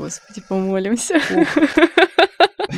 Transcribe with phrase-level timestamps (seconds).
[0.00, 1.20] Господи, помолимся.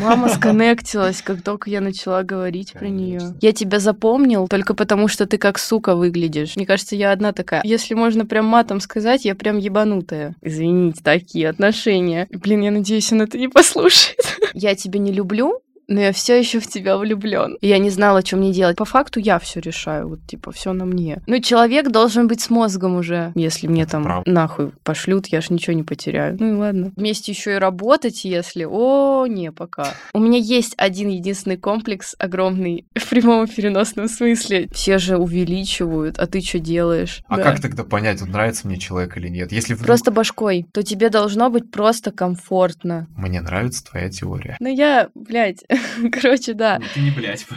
[0.01, 3.21] Мама сконнектилась, как только я начала говорить про нее.
[3.41, 6.57] Я тебя запомнил только потому, что ты как сука выглядишь.
[6.57, 7.61] Мне кажется, я одна такая.
[7.63, 10.35] Если можно прям матом сказать, я прям ебанутая.
[10.43, 12.27] Извините, такие отношения.
[12.33, 14.19] Блин, я надеюсь, он это не послушает.
[14.53, 15.61] Я тебя не люблю,
[15.93, 17.59] но я все еще в тебя влюблен.
[17.61, 18.77] Я не знала, что мне делать.
[18.77, 21.23] По факту я все решаю, вот типа все на мне.
[21.27, 23.33] Ну, человек должен быть с мозгом уже.
[23.35, 24.27] Если мне там Прав.
[24.27, 26.37] нахуй пошлют, я ж ничего не потеряю.
[26.41, 26.93] Ну и ладно.
[26.97, 28.65] Вместе еще и работать, если.
[28.69, 29.89] О, не, пока.
[30.13, 34.69] У меня есть один единственный комплекс огромный в прямом и переносном смысле.
[34.73, 37.23] Все же увеличивают, а ты что делаешь?
[37.29, 37.43] А Да.
[37.43, 39.53] как тогда понять, вот нравится мне человек или нет?
[39.53, 43.07] Если вдруг Просто башкой, то тебе должно быть просто комфортно.
[43.17, 44.57] мне нравится твоя теория.
[44.61, 45.65] Ну я, блядь,
[46.13, 46.79] короче, да.
[46.79, 47.47] Ну, Ты не блядь.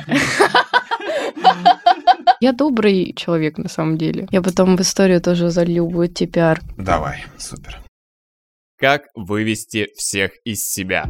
[2.41, 4.27] Я добрый человек, на самом деле.
[4.31, 6.59] Я потом в историю тоже залью, будет TPR.
[6.77, 7.79] Давай, супер.
[8.77, 11.05] Как вывести всех из себя?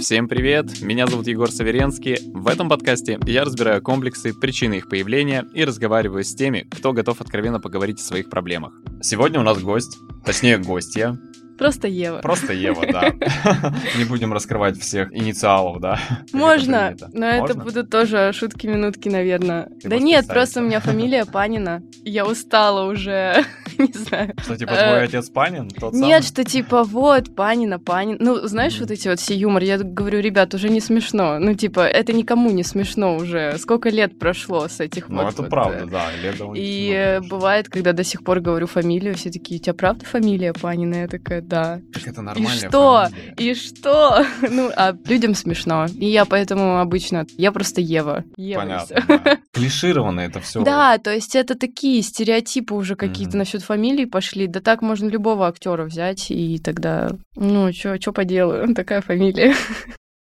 [0.00, 2.18] Всем привет, меня зовут Егор Саверенский.
[2.32, 7.20] В этом подкасте я разбираю комплексы, причины их появления и разговариваю с теми, кто готов
[7.20, 8.72] откровенно поговорить о своих проблемах.
[9.02, 11.18] Сегодня у нас гость, точнее гостья,
[11.58, 12.18] Просто Ева.
[12.18, 13.12] просто Ева, да.
[13.98, 15.98] Не будем раскрывать всех инициалов, да.
[16.32, 19.68] Можно, но это будут тоже шутки-минутки, наверное.
[19.82, 21.82] Да нет, просто у меня фамилия Панина.
[22.04, 23.44] Я устала уже,
[23.88, 24.34] не знаю.
[24.42, 25.68] Что, типа, Э, твой отец Панин?
[25.68, 28.16] Тот Нет, что типа вот, Панина, Панин.
[28.20, 29.62] Ну, знаешь, вот эти вот все юмор.
[29.62, 31.38] Я говорю, ребят, уже не смешно.
[31.38, 33.56] Ну, типа, это никому не смешно уже.
[33.58, 35.32] Сколько лет прошло с этих Ну, вот...
[35.32, 36.06] это вот, правда, э, да.
[36.22, 40.04] лет И э, бывает, когда до сих пор говорю фамилию, все такие, у тебя правда
[40.04, 41.02] фамилия Панина?
[41.02, 41.80] Я такая, да.
[41.92, 43.06] Так это И что?
[43.36, 44.24] И что?
[44.50, 45.86] Ну, а людям смешно.
[45.94, 47.26] И я поэтому обычно...
[47.36, 48.24] Я просто Ева.
[48.36, 49.38] Понятно.
[49.52, 50.62] Клишировано это все.
[50.62, 54.46] Да, то есть это такие стереотипы уже какие-то насчет фамилии пошли.
[54.46, 59.54] Да так можно любого актера взять, и тогда, ну, что поделаю, такая фамилия.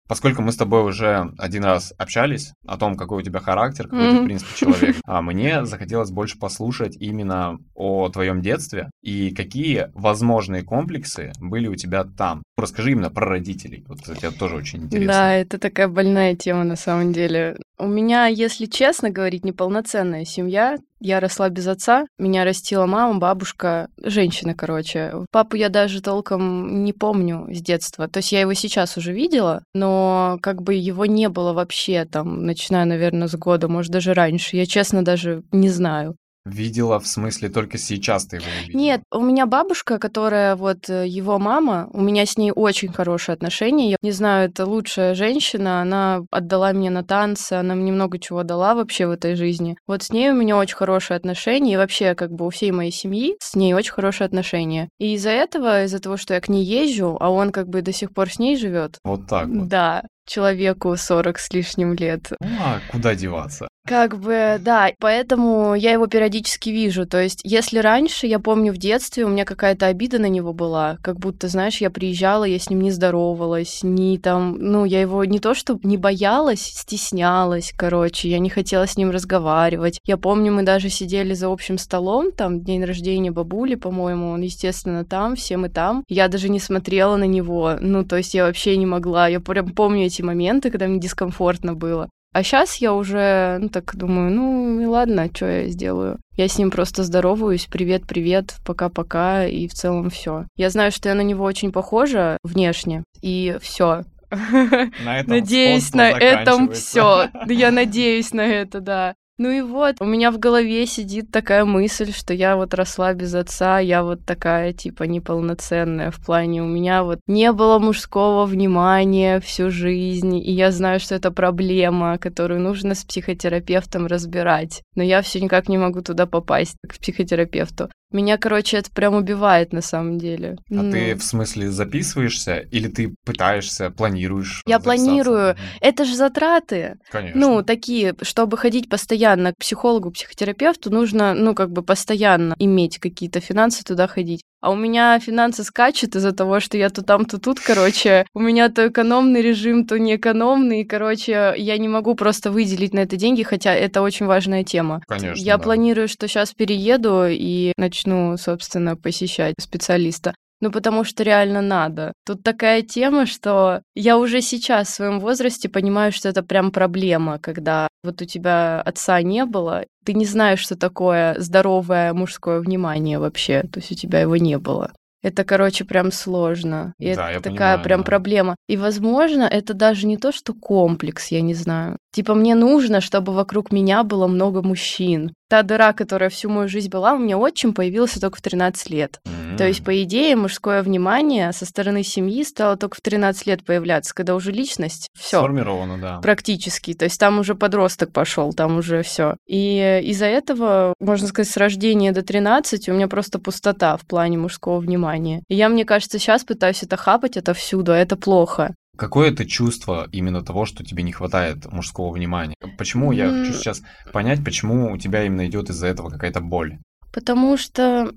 [0.07, 4.07] Поскольку мы с тобой уже один раз общались о том, какой у тебя характер, какой
[4.07, 4.21] ты, Мгм.
[4.21, 10.63] в принципе, человек, а мне захотелось больше послушать именно о твоем детстве и какие возможные
[10.63, 12.43] комплексы были у тебя там.
[12.57, 13.83] Расскажи именно про родителей.
[13.87, 15.13] Вот это тоже очень интересно.
[15.13, 17.55] Да, это такая больная тема на самом деле.
[17.77, 20.77] У меня, если честно говорить, неполноценная семья.
[20.99, 25.13] Я росла без отца, меня растила мама, бабушка, женщина, короче.
[25.31, 28.07] Папу я даже толком не помню с детства.
[28.07, 32.43] То есть я его сейчас уже видела, но как бы его не было вообще там,
[32.47, 34.57] начиная, наверное, с года, может, даже раньше.
[34.57, 36.15] Я, честно, даже не знаю.
[36.47, 38.79] Видела, в смысле, только сейчас ты его увидела?
[38.79, 43.33] Нет, у меня бабушка, которая вот э, его мама, у меня с ней очень хорошие
[43.33, 43.91] отношения.
[43.91, 48.43] Я не знаю, это лучшая женщина, она отдала меня на танцы, она мне много чего
[48.43, 49.77] дала вообще в этой жизни.
[49.87, 52.91] Вот с ней у меня очень хорошие отношения, и вообще как бы у всей моей
[52.91, 54.89] семьи с ней очень хорошие отношения.
[54.99, 57.91] И из-за этого, из-за того, что я к ней езжу, а он как бы до
[57.91, 59.67] сих пор с ней живет, Вот так вот.
[59.67, 62.31] да, человеку 40 с лишним лет.
[62.39, 63.67] Ну, а куда деваться?
[63.87, 67.05] Как бы, да, поэтому я его периодически вижу.
[67.05, 70.97] То есть, если раньше, я помню в детстве, у меня какая-то обида на него была,
[71.01, 75.23] как будто, знаешь, я приезжала, я с ним не здоровалась, не там, ну, я его
[75.23, 80.01] не то, что не боялась, стеснялась, короче, я не хотела с ним разговаривать.
[80.03, 85.05] Я помню, мы даже сидели за общим столом, там, день рождения бабули, по-моему, он, естественно,
[85.05, 86.03] там, все мы там.
[86.09, 89.29] Я даже не смотрела на него, ну, то есть я вообще не могла.
[89.29, 92.09] Я прям помню эти моменты, когда мне дискомфортно было.
[92.33, 96.19] А сейчас я уже, ну так думаю, ну и ладно, что я сделаю.
[96.35, 100.45] Я с ним просто здороваюсь, привет-привет, пока-пока, и в целом все.
[100.55, 104.03] Я знаю, что я на него очень похожа внешне, и все.
[104.29, 107.29] На этом Надеюсь, на этом все.
[107.47, 109.15] Я надеюсь на это, да.
[109.39, 113.35] Ну и вот, у меня в голове сидит такая мысль, что я вот росла без
[113.35, 119.39] отца, я вот такая, типа, неполноценная в плане, у меня вот не было мужского внимания
[119.39, 124.81] всю жизнь, и я знаю, что это проблема, которую нужно с психотерапевтом разбирать.
[124.95, 127.89] Но я все никак не могу туда попасть, к психотерапевту.
[128.11, 130.55] Меня, короче, это прям убивает на самом деле.
[130.71, 134.61] А Ну, ты в смысле записываешься или ты пытаешься, планируешь?
[134.65, 135.53] Я планирую.
[135.53, 135.59] Мгм.
[135.81, 136.95] Это же затраты.
[137.11, 137.39] Конечно.
[137.39, 143.41] Ну, такие, чтобы ходить постоянно к психологу, психотерапевту, нужно, ну, как бы постоянно иметь какие-то
[143.41, 144.41] финансы туда ходить.
[144.59, 148.25] А у меня финансы скачут из-за того, что я то там, то тут, короче.
[148.33, 150.83] У меня то экономный режим, то не экономный.
[150.83, 155.01] Короче, я не могу просто выделить на это деньги, хотя это очень важная тема.
[155.07, 155.63] Конечно, Я да.
[155.63, 160.33] планирую, что сейчас перееду и начну, собственно, посещать специалиста.
[160.59, 162.13] Ну, потому что реально надо.
[162.25, 167.37] Тут такая тема, что я уже сейчас в своем возрасте понимаю, что это прям проблема,
[167.39, 173.19] когда вот у тебя отца не было, ты не знаешь, что такое здоровое мужское внимание
[173.19, 174.91] вообще, то есть у тебя его не было.
[175.23, 176.93] Это, короче, прям сложно.
[176.99, 178.05] И Да, я это такая понимаю, прям да.
[178.05, 178.55] проблема.
[178.69, 181.97] И, возможно, это даже не то, что комплекс, я не знаю.
[182.13, 185.33] Типа, мне нужно, чтобы вокруг меня было много мужчин.
[185.49, 189.19] Та дыра, которая всю мою жизнь была, у меня отчим появился только в 13 лет.
[189.57, 194.13] То есть, по идее, мужское внимание со стороны семьи стало только в 13 лет появляться,
[194.13, 196.19] когда уже личность все Сформировано, да.
[196.19, 196.93] практически.
[196.93, 199.35] То есть там уже подросток пошел, там уже все.
[199.47, 204.37] И из-за этого, можно сказать, с рождения до 13 у меня просто пустота в плане
[204.37, 205.43] мужского внимания.
[205.47, 208.75] И я, мне кажется, сейчас пытаюсь это хапать отовсюду, а это плохо.
[208.97, 212.55] Какое это чувство именно того, что тебе не хватает мужского внимания?
[212.79, 216.79] Почему я хочу сейчас понять, почему у тебя именно идет из-за этого какая-то боль?
[217.13, 218.11] Потому что,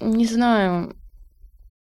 [0.00, 0.94] не знаю,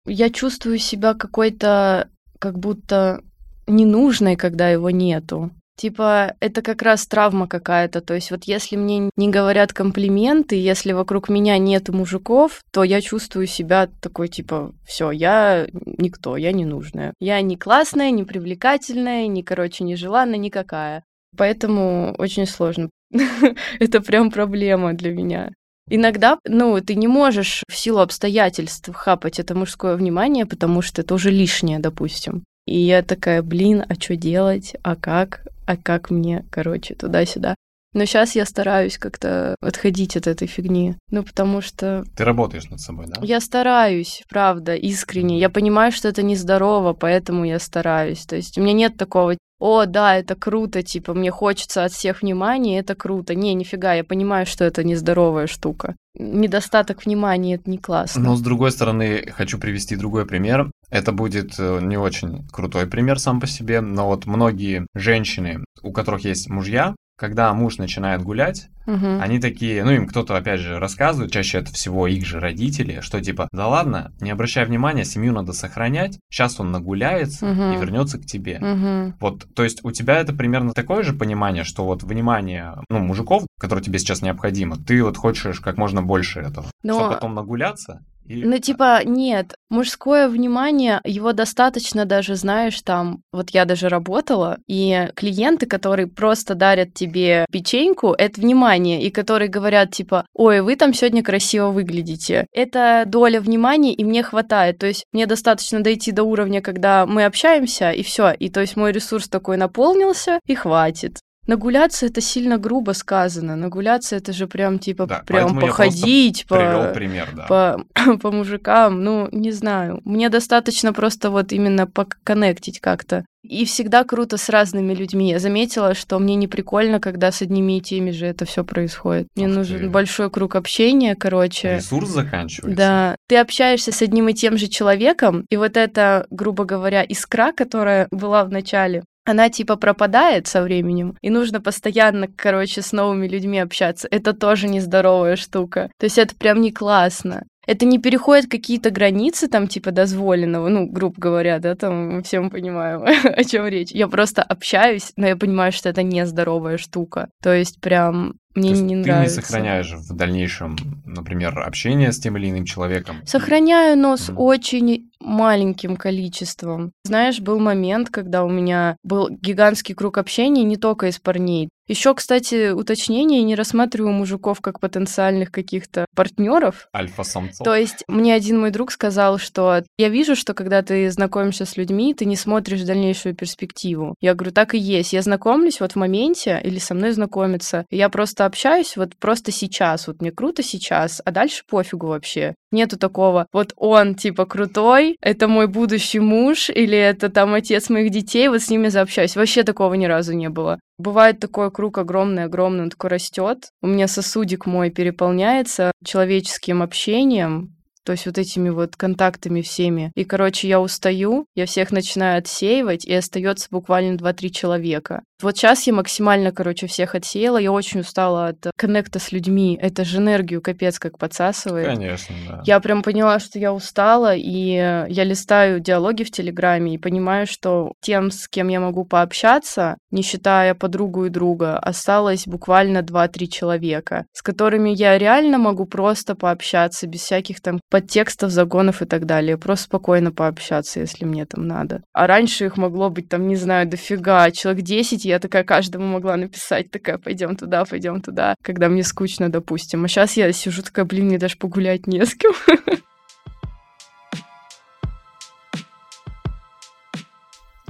[0.06, 2.08] я чувствую себя какой-то
[2.38, 3.22] как будто
[3.66, 5.50] ненужной, когда его нету.
[5.76, 8.00] Типа, это как раз травма какая-то.
[8.00, 13.00] То есть вот если мне не говорят комплименты, если вокруг меня нет мужиков, то я
[13.00, 17.14] чувствую себя такой, типа, все, я никто, я ненужная.
[17.20, 21.04] Я не классная, не привлекательная, не, короче, не желанная, никакая.
[21.36, 22.90] Поэтому очень сложно.
[23.78, 25.52] Это прям проблема для меня.
[25.90, 31.14] Иногда, ну, ты не можешь в силу обстоятельств хапать это мужское внимание, потому что это
[31.14, 32.44] уже лишнее, допустим.
[32.66, 34.76] И я такая, блин, а что делать?
[34.82, 35.46] А как?
[35.66, 37.54] А как мне, короче, туда-сюда?
[37.94, 40.94] Но сейчас я стараюсь как-то отходить от этой фигни.
[41.10, 43.20] Ну, потому что Ты работаешь над собой, да?
[43.22, 45.38] я стараюсь, правда, искренне.
[45.38, 48.26] Я понимаю, что это нездорово, поэтому я стараюсь.
[48.26, 52.22] То есть у меня нет такого, о, да, это круто, типа, мне хочется от всех
[52.22, 53.34] внимания, это круто.
[53.34, 55.96] Не, нифига, я понимаю, что это нездоровая штука.
[56.14, 58.22] Недостаток внимания— это не классно.
[58.22, 60.70] Но с другой стороны, хочу привести другой пример.
[60.90, 65.92] Это будет э, не очень крутой пример сам по себе, но вот многие женщины, у
[65.92, 69.20] которых есть мужья, когда муж начинает гулять, Мгм.
[69.20, 73.20] они такие, ну им кто-то опять же рассказывает, чаще это всего их же родители, что
[73.20, 77.72] типа, да ладно, не обращай внимания, семью надо сохранять, сейчас он нагуляется Мгм.
[77.72, 78.58] и вернется к тебе.
[78.60, 79.16] Мгм.
[79.20, 83.44] Вот, то есть у тебя это примерно такое же понимание, что вот внимание, ну, мужиков,
[83.60, 88.00] которое тебе сейчас необходимо, ты вот хочешь как можно больше этого, Но- чтобы потом нагуляться
[88.28, 88.44] и...
[88.44, 95.08] Ну, типа, нет, мужское внимание, его достаточно даже, знаешь, там, вот я даже работала, и
[95.14, 100.92] клиенты, которые просто дарят тебе печеньку, это внимание, и которые говорят, типа, ой, вы там
[100.92, 102.46] сегодня красиво выглядите.
[102.52, 104.78] Это доля внимания, и мне хватает.
[104.78, 108.32] То есть мне достаточно дойти до уровня, когда мы общаемся, и все.
[108.32, 111.18] И то есть мой ресурс такой наполнился, и хватит.
[111.48, 113.56] Нагуляться это сильно грубо сказано.
[113.56, 117.46] Нагуляться это же прям типа Да, прям походить, по пример, да.
[117.46, 120.02] по, по мужикам, ну, не знаю.
[120.04, 123.24] Мне достаточно просто вот именно поконнектить как-то.
[123.42, 125.30] И всегда круто с разными людьми.
[125.30, 129.28] Я заметила, что мне не прикольно, когда с одними и теми же это все происходит.
[129.34, 129.88] Мне Ух нужен ты.
[129.88, 131.76] большой круг общения, короче.
[131.76, 132.76] Ресурс заканчивается.
[132.76, 137.52] Да, ты общаешься с одним и тем же человеком, и вот эта, грубо говоря, искра,
[137.52, 143.28] которая была в начале, она типа пропадает со временем, и нужно постоянно, короче, с новыми
[143.28, 144.08] людьми общаться.
[144.10, 145.90] Это тоже нездоровая штука.
[145.98, 147.42] То есть это прям не классно.
[147.66, 152.40] Это не переходит какие-то границы там типа дозволенного, ну, грубо говоря, да, там мы все
[152.40, 153.90] мы понимаем, о чем речь.
[153.92, 157.28] Я просто общаюсь, но я понимаю, что это нездоровая штука.
[157.42, 159.36] То есть прям мне То не ты нравится.
[159.36, 163.16] не сохраняешь в дальнейшем, например, общение с тем или иным человеком.
[163.26, 164.40] Сохраняю, но с Мгм.
[164.40, 166.92] очень маленьким количеством.
[167.04, 171.68] Знаешь, был момент, когда у меня был гигантский круг общения не только из парней.
[171.88, 176.88] Еще, кстати, уточнение, не рассматриваю мужиков как потенциальных каких-то партнеров.
[176.94, 177.64] Альфа-самцов.
[177.64, 181.78] То есть мне один мой друг сказал, что я вижу, что когда ты знакомишься с
[181.78, 184.14] людьми, ты не смотришь дальнейшую перспективу.
[184.20, 185.14] Я говорю, так и есть.
[185.14, 187.86] Я знакомлюсь вот в моменте или со мной знакомятся.
[187.88, 190.06] и Я просто общаюсь вот просто сейчас.
[190.08, 192.54] Вот мне круто сейчас, а дальше пофигу вообще.
[192.70, 198.10] Нету такого, вот он типа крутой, это мой будущий муж или это там отец моих
[198.10, 199.36] детей, вот с ними заобщаюсь.
[199.36, 200.78] Вообще такого ни разу не было.
[200.98, 203.68] Бывает такой круг огромный-огромный, он такой растет.
[203.82, 207.77] У меня сосудик мой переполняется человеческим общением,
[208.08, 210.12] то есть вот этими вот контактами всеми.
[210.14, 215.20] И, короче, я устаю, я всех начинаю отсеивать, и остается буквально 2-3 человека.
[215.40, 217.58] Вот сейчас я максимально, короче, всех отсеяла.
[217.58, 219.78] Я очень устала от коннекта с людьми.
[219.80, 221.86] Это же энергию капец как подсасывает.
[221.86, 222.62] Конечно, да.
[222.64, 227.92] Я прям поняла, что я устала, и я листаю диалоги в Телеграме и понимаю, что
[228.00, 234.26] тем, с кем я могу пообщаться, не считая подругу и друга, осталось буквально 2-3 человека,
[234.32, 239.58] с которыми я реально могу просто пообщаться, без всяких там подтекстов, загонов и так далее.
[239.58, 242.04] Просто спокойно пообщаться, если мне там надо.
[242.12, 246.36] А раньше их могло быть там, не знаю, дофига, человек 10, я такая каждому могла
[246.36, 250.04] написать, такая, пойдем туда, пойдем туда, когда мне скучно, допустим.
[250.04, 252.52] А сейчас я сижу такая, блин, мне даже погулять не с кем.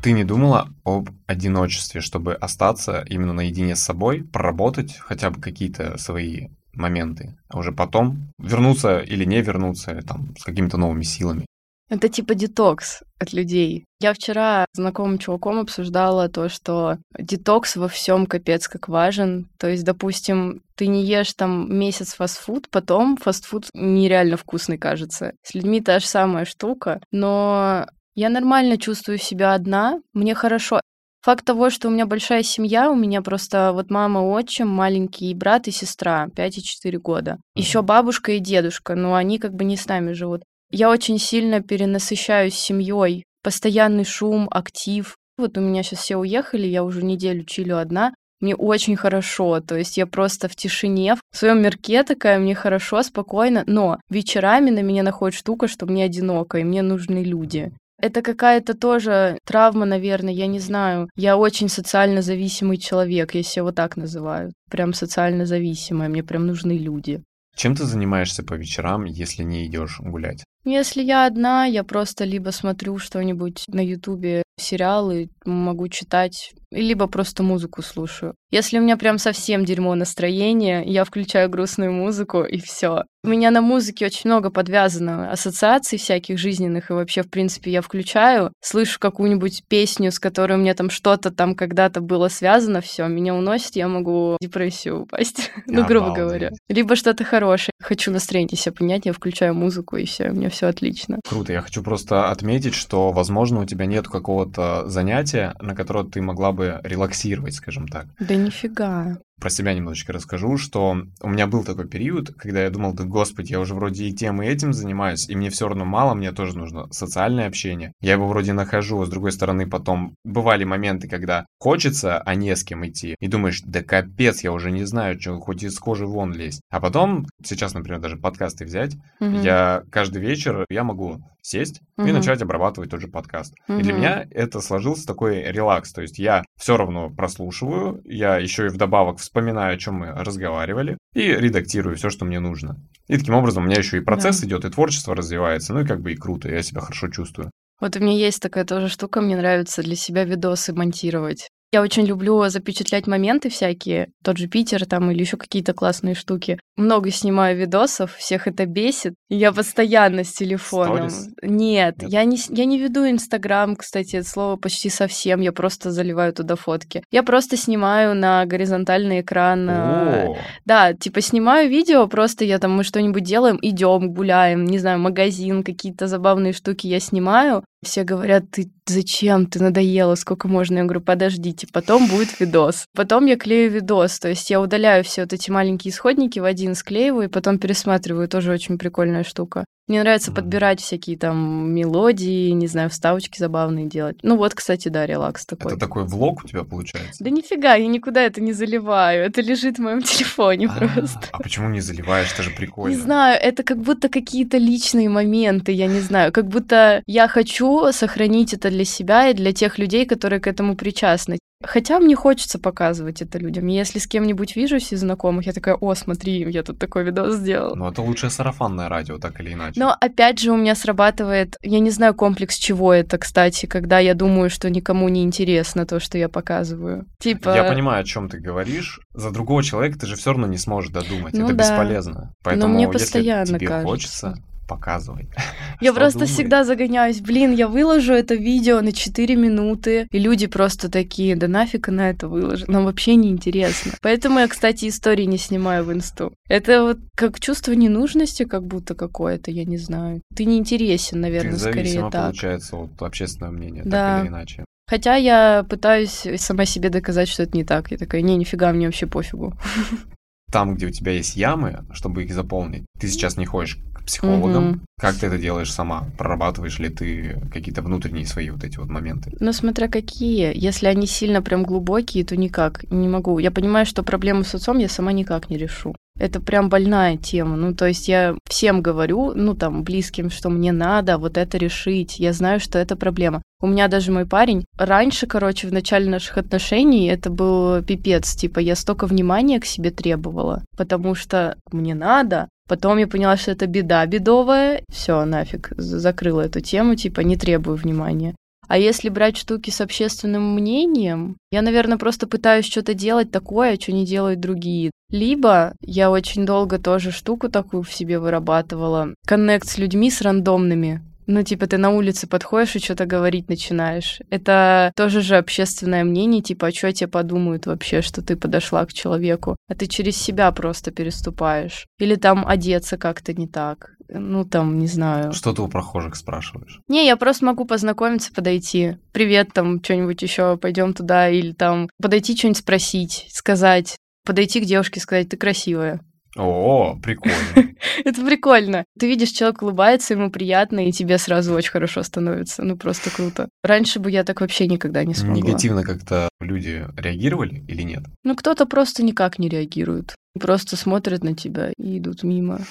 [0.00, 5.98] Ты не думала об одиночестве, чтобы остаться именно наедине с собой, проработать хотя бы какие-то
[5.98, 11.46] свои моменты, а уже потом вернуться или не вернуться там, с какими-то новыми силами?
[11.90, 13.86] Это типа детокс от людей.
[14.00, 19.48] Я вчера с знакомым чуваком обсуждала то, что детокс во всем капец как важен.
[19.58, 25.32] То есть, допустим, ты не ешь там месяц фастфуд, потом фастфуд нереально вкусный кажется.
[25.42, 30.80] С людьми та же самая штука, но я нормально чувствую себя одна, мне хорошо.
[31.28, 35.68] Факт того, что у меня большая семья, у меня просто вот мама, отчим, маленький брат
[35.68, 37.36] и сестра, 5 и 4 года.
[37.54, 40.42] Еще бабушка и дедушка, но они как бы не с нами живут.
[40.70, 45.18] Я очень сильно перенасыщаюсь семьей, постоянный шум, актив.
[45.36, 48.14] Вот у меня сейчас все уехали, я уже неделю чилю одна.
[48.40, 53.02] Мне очень хорошо, то есть я просто в тишине, в своем мирке такая, мне хорошо,
[53.02, 57.70] спокойно, но вечерами на меня находит штука, что мне одиноко, и мне нужны люди.
[58.00, 61.10] Это какая-то тоже травма, наверное, я не знаю.
[61.16, 64.52] Я очень социально зависимый человек, себя вот так называю.
[64.70, 67.22] Прям социально зависимая, мне прям нужны люди.
[67.56, 70.44] Чем ты занимаешься по вечерам, если не идешь гулять?
[70.64, 77.42] Если я одна, я просто либо смотрю что-нибудь на Ютубе, сериалы, могу читать, либо просто
[77.42, 78.34] музыку слушаю.
[78.50, 83.04] Если у меня прям совсем дерьмо настроение, я включаю грустную музыку и все.
[83.24, 87.82] У меня на музыке очень много подвязано ассоциаций всяких жизненных, и вообще, в принципе, я
[87.82, 93.06] включаю, слышу какую-нибудь песню, с которой у меня там что-то там когда-то было связано, все,
[93.06, 96.50] меня уносит, я могу в депрессию упасть, ну, грубо говоря.
[96.68, 97.72] Либо что-то хорошее.
[97.80, 101.20] Хочу настроение себе понять, я включаю музыку, и все, у меня все отлично.
[101.28, 106.20] Круто, я хочу просто отметить, что, возможно, у тебя нет какого-то занятия, на которое ты
[106.20, 108.06] могла бы релаксировать, скажем так.
[108.18, 112.92] Да нифига про себя немножечко расскажу, что у меня был такой период, когда я думал,
[112.94, 116.14] да господи, я уже вроде и тем, и этим занимаюсь, и мне все равно мало,
[116.14, 117.92] мне тоже нужно социальное общение.
[118.00, 122.54] Я его вроде нахожу, а с другой стороны потом бывали моменты, когда хочется, а не
[122.54, 126.06] с кем идти, и думаешь, да капец, я уже не знаю, что хоть из кожи
[126.06, 126.60] вон лезть.
[126.70, 129.40] А потом, сейчас, например, даже подкасты взять, угу.
[129.40, 132.06] я каждый вечер, я могу сесть угу.
[132.06, 133.54] и начать обрабатывать тот же подкаст.
[133.68, 133.78] Угу.
[133.78, 138.66] И для меня это сложился такой релакс, то есть я все равно прослушиваю, я еще
[138.66, 142.82] и вдобавок вспоминаю, о чем мы разговаривали, и редактирую все, что мне нужно.
[143.08, 144.46] И таким образом у меня еще и процесс да.
[144.46, 147.50] идет, и творчество развивается, ну и как бы и круто, я себя хорошо чувствую.
[147.80, 151.48] Вот у меня есть такая тоже штука, мне нравится для себя видосы монтировать.
[151.70, 156.58] Я очень люблю запечатлять моменты всякие, тот же Питер там или еще какие-то классные штуки.
[156.76, 159.14] Много снимаю видосов, всех это бесит.
[159.28, 161.08] Я постоянно с телефоном.
[161.42, 165.40] Нет, Нет, я не я не веду Инстаграм, кстати, это слово почти совсем.
[165.42, 167.02] Я просто заливаю туда фотки.
[167.10, 169.68] Я просто снимаю на горизонтальный экран.
[169.68, 170.36] Э, О.
[170.64, 175.62] Да, типа снимаю видео, просто я там мы что-нибудь делаем, идем, гуляем, не знаю, магазин,
[175.62, 177.62] какие-то забавные штуки я снимаю.
[177.82, 180.78] Все говорят, ты зачем, ты надоела, сколько можно?
[180.78, 182.86] Я говорю, подождите, потом будет видос.
[182.94, 186.74] Потом я клею видос, то есть я удаляю все вот эти маленькие исходники в один,
[186.74, 189.64] склеиваю и потом пересматриваю, тоже очень прикольная штука.
[189.88, 194.18] Мне нравится подбирать всякие там мелодии, не знаю, вставочки забавные делать.
[194.22, 195.72] Ну вот, кстати, да, релакс такой.
[195.72, 197.24] Это такой влог у тебя получается?
[197.24, 199.24] Да нифига, я никуда это не заливаю.
[199.24, 201.20] Это лежит в моем телефоне а, просто.
[201.32, 202.32] А почему не заливаешь?
[202.34, 202.94] Это же прикольно.
[202.94, 206.32] Не знаю, это как будто какие-то личные моменты, я не знаю.
[206.32, 210.76] Как будто я хочу сохранить это для себя и для тех людей, которые к этому
[210.76, 211.38] причастны.
[211.64, 213.66] Хотя мне хочется показывать это людям.
[213.66, 217.74] Если с кем-нибудь вижусь из знакомых, я такая, о, смотри, я тут такой видос сделал.
[217.74, 219.80] Ну, это лучшее сарафанное радио, так или иначе.
[219.80, 224.14] Но опять же у меня срабатывает, я не знаю, комплекс чего это, кстати, когда я
[224.14, 227.06] думаю, что никому не интересно то, что я показываю.
[227.18, 227.54] Типа...
[227.56, 229.00] Я понимаю, о чем ты говоришь.
[229.12, 231.34] За другого человека ты же все равно не сможешь додумать.
[231.34, 231.64] Ну, это да.
[231.64, 232.34] бесполезно.
[232.44, 233.88] Поэтому, Но мне постоянно если тебе кажется.
[233.88, 234.34] хочется,
[234.68, 235.28] показывай.
[235.80, 236.34] Я просто думаешь?
[236.34, 237.20] всегда загоняюсь.
[237.20, 242.10] Блин, я выложу это видео на 4 минуты, и люди просто такие, да нафиг на
[242.10, 242.64] это выложу.
[242.68, 243.92] Нам вообще не интересно.
[244.02, 246.32] Поэтому я, кстати, истории не снимаю в инсту.
[246.48, 250.20] Это вот как чувство ненужности как будто какое-то, я не знаю.
[250.34, 252.12] Ты не интересен, наверное, Ты скорее так.
[252.12, 254.16] получается от общественного мнения, да.
[254.16, 254.64] так или иначе.
[254.88, 257.90] Хотя я пытаюсь сама себе доказать, что это не так.
[257.90, 259.54] Я такая, не, нифига, мне вообще пофигу.
[260.50, 263.78] Там, где у тебя есть ямы, чтобы их заполнить, ты сейчас не ходишь
[264.08, 264.70] психологом.
[264.70, 264.80] Угу.
[265.00, 266.06] Как ты это делаешь сама?
[266.16, 269.30] Прорабатываешь ли ты какие-то внутренние свои вот эти вот моменты?
[269.38, 270.50] Ну, смотря какие.
[270.54, 272.90] Если они сильно прям глубокие, то никак.
[272.90, 273.38] Не могу.
[273.38, 275.94] Я понимаю, что проблему с отцом я сама никак не решу.
[276.18, 277.54] Это прям больная тема.
[277.56, 282.18] Ну, то есть я всем говорю, ну, там, близким, что мне надо вот это решить.
[282.18, 283.42] Я знаю, что это проблема.
[283.60, 288.34] У меня даже мой парень раньше, короче, в начале наших отношений это был пипец.
[288.34, 293.50] Типа, я столько внимания к себе требовала, потому что мне надо, Потом я поняла, что
[293.50, 294.82] это беда бедовая.
[294.92, 298.34] Все, нафиг, закрыла эту тему, типа, не требую внимания.
[298.68, 303.92] А если брать штуки с общественным мнением, я, наверное, просто пытаюсь что-то делать такое, что
[303.92, 304.90] не делают другие.
[305.10, 309.14] Либо я очень долго тоже штуку такую в себе вырабатывала.
[309.26, 311.00] Коннект с людьми, с рандомными.
[311.30, 314.20] Ну, типа, ты на улице подходишь и что-то говорить начинаешь.
[314.30, 318.94] Это тоже же общественное мнение, типа, а что тебе подумают вообще, что ты подошла к
[318.94, 319.54] человеку?
[319.68, 321.86] А ты через себя просто переступаешь.
[321.98, 323.90] Или там одеться как-то не так.
[324.08, 325.34] Ну, там, не знаю.
[325.34, 326.80] Что ты у прохожих спрашиваешь?
[326.88, 328.96] Не, я просто могу познакомиться, подойти.
[329.12, 331.28] Привет, там, что-нибудь еще, пойдем туда.
[331.28, 333.98] Или там подойти что-нибудь спросить, сказать.
[334.24, 336.00] Подойти к девушке, сказать, ты красивая.
[336.36, 337.36] О, прикольно.
[338.04, 338.84] Это прикольно.
[338.98, 342.62] Ты видишь, человек улыбается, ему приятно, и тебе сразу очень хорошо становится.
[342.62, 343.48] Ну, просто круто.
[343.62, 345.36] Раньше бы я так вообще никогда не смогла.
[345.36, 348.04] Негативно как-то люди реагировали или нет?
[348.24, 350.14] Ну, кто-то просто никак не реагирует.
[350.38, 352.60] Просто смотрят на тебя и идут мимо.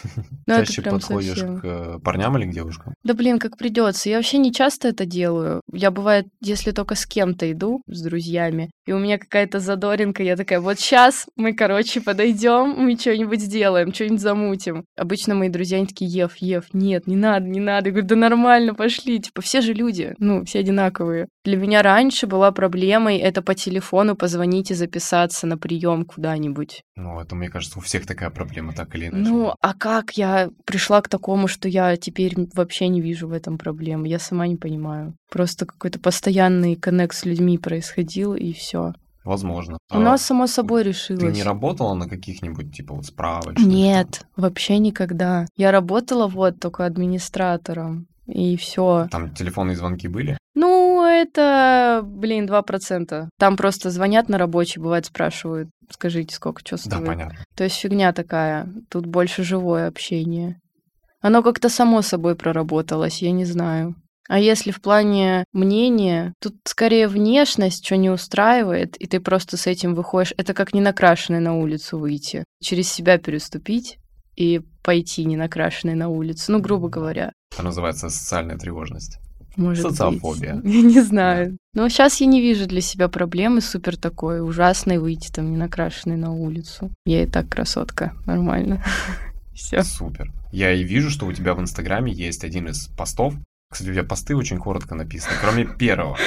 [0.48, 1.60] Ну, это Чаще подходишь совсем.
[1.60, 2.94] к э, парням или к девушкам?
[3.04, 4.10] Да блин, как придется.
[4.10, 5.62] Я вообще не часто это делаю.
[5.74, 10.36] Я бывает, если только с кем-то иду, с друзьями, и у меня какая-то задоринка, я
[10.36, 14.86] такая, вот сейчас мы, короче, подойдем, мы что-нибудь сделаем, что-нибудь замутим.
[14.96, 17.90] Обычно мои друзья, они такие, Ев, Ев, нет, не надо, не надо.
[17.90, 19.20] Я говорю, да нормально, пошли.
[19.20, 21.28] Типа, все же люди, ну, все одинаковые.
[21.44, 26.82] Для меня раньше была проблемой это по телефону позвонить и записаться на прием куда-нибудь.
[26.96, 29.30] Ну, это, мне кажется, у всех такая проблема, так или иначе.
[29.30, 33.58] Ну, а как я пришла к такому, что я теперь вообще не вижу в этом
[33.58, 34.08] проблемы?
[34.08, 35.14] Я сама не понимаю.
[35.32, 38.94] Просто какой-то постоянный коннект с людьми происходил, и все.
[39.24, 39.78] Возможно.
[39.92, 41.36] У А нас само собой Ты решилось.
[41.36, 43.66] не работала на каких-нибудь, типа, вот справочных?
[43.68, 45.46] Нет, вообще никогда.
[45.58, 48.08] Я работала вот только администратором.
[48.26, 49.08] И все.
[49.10, 50.38] Там телефонные звонки были?
[50.54, 53.30] Ну, это, блин, 2%.
[53.40, 57.06] Там просто звонят на рабочий, бывает, спрашивают, скажите, сколько, что Да, стоит.
[57.06, 57.38] понятно.
[57.56, 58.68] То есть фигня такая.
[58.90, 60.60] Тут больше живое общение.
[61.22, 63.96] Оно как-то само собой проработалось, я не знаю.
[64.28, 69.68] А если в плане мнения, тут скорее внешность, что не устраивает, и ты просто с
[69.68, 70.34] этим выходишь.
[70.38, 72.44] Это как не накрашенный на улицу выйти.
[72.62, 74.00] Через себя переступить
[74.36, 76.52] и пойти не накрашенной на улицу.
[76.52, 77.32] Ну, грубо говоря.
[77.54, 79.20] Это называется социальная тревожность.
[79.56, 79.96] Может быть.
[79.96, 80.62] Социофобия.
[80.64, 81.58] Я не знаю.
[81.74, 86.16] Но сейчас я не вижу для себя проблемы супер такой ужасной выйти там не накрашенной
[86.16, 86.92] на улицу.
[87.06, 88.14] Я и так красотка.
[88.26, 88.84] Нормально.
[89.54, 89.84] Все.
[89.84, 90.32] Супер.
[90.52, 93.34] Я и вижу, что у тебя в Инстаграме есть один из постов.
[93.70, 96.18] Кстати, у тебя посты очень коротко написаны, кроме первого.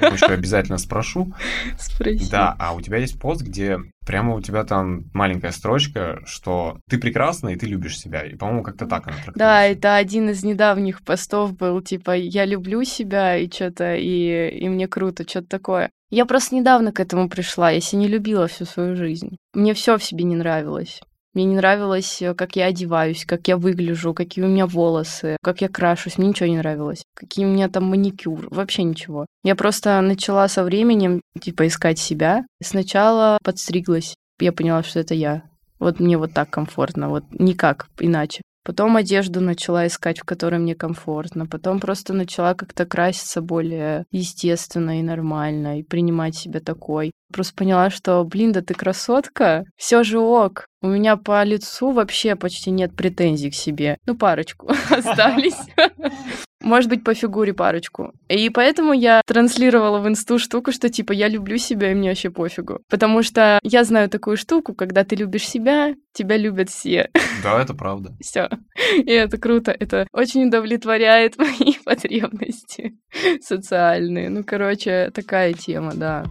[0.00, 1.32] Я обязательно спрошу.
[1.78, 2.30] Спроси.
[2.30, 6.98] Да, а у тебя есть пост, где прямо у тебя там маленькая строчка, что ты
[6.98, 8.22] прекрасна и ты любишь себя.
[8.22, 9.16] И, по-моему, как-то так она.
[9.34, 14.68] Да, это один из недавних постов был, типа, я люблю себя и что-то, и, и
[14.68, 15.90] мне круто, что-то такое.
[16.10, 19.36] Я просто недавно к этому пришла, я себя не любила всю свою жизнь.
[19.52, 21.00] Мне все в себе не нравилось.
[21.34, 25.60] Мне не нравилось, э, как я одеваюсь, как я выгляжу, какие у меня волосы, как
[25.60, 26.16] я крашусь.
[26.16, 27.02] Мне ничего не нравилось.
[27.14, 28.46] Какие у меня там маникюр.
[28.50, 29.26] Вообще ничего.
[29.42, 32.44] Я просто начала со временем, типа, искать себя.
[32.62, 34.14] Сначала подстриглась.
[34.40, 35.42] Я поняла, что это я.
[35.80, 38.42] Вот мне вот так комфортно, вот никак иначе.
[38.64, 41.46] Потом одежду начала искать, в которой мне комфортно.
[41.46, 47.12] Потом просто начала как-то краситься более естественно и нормально, и принимать себя такой.
[47.32, 50.66] Просто поняла, что, блин, да ты красотка, все же ок.
[50.80, 53.98] У меня по лицу вообще почти нет претензий к себе.
[54.06, 55.58] Ну, парочку остались.
[56.64, 58.14] Может быть, по фигуре парочку.
[58.30, 62.30] И поэтому я транслировала в инсту штуку, что типа я люблю себя, и мне вообще
[62.30, 62.80] пофигу.
[62.88, 67.10] Потому что я знаю такую штуку, когда ты любишь себя, тебя любят все.
[67.42, 68.16] Да, это правда.
[68.22, 68.48] Все.
[68.96, 69.72] И это круто.
[69.78, 72.96] Это очень удовлетворяет мои потребности
[73.42, 74.30] социальные.
[74.30, 76.24] Ну, короче, такая тема, да.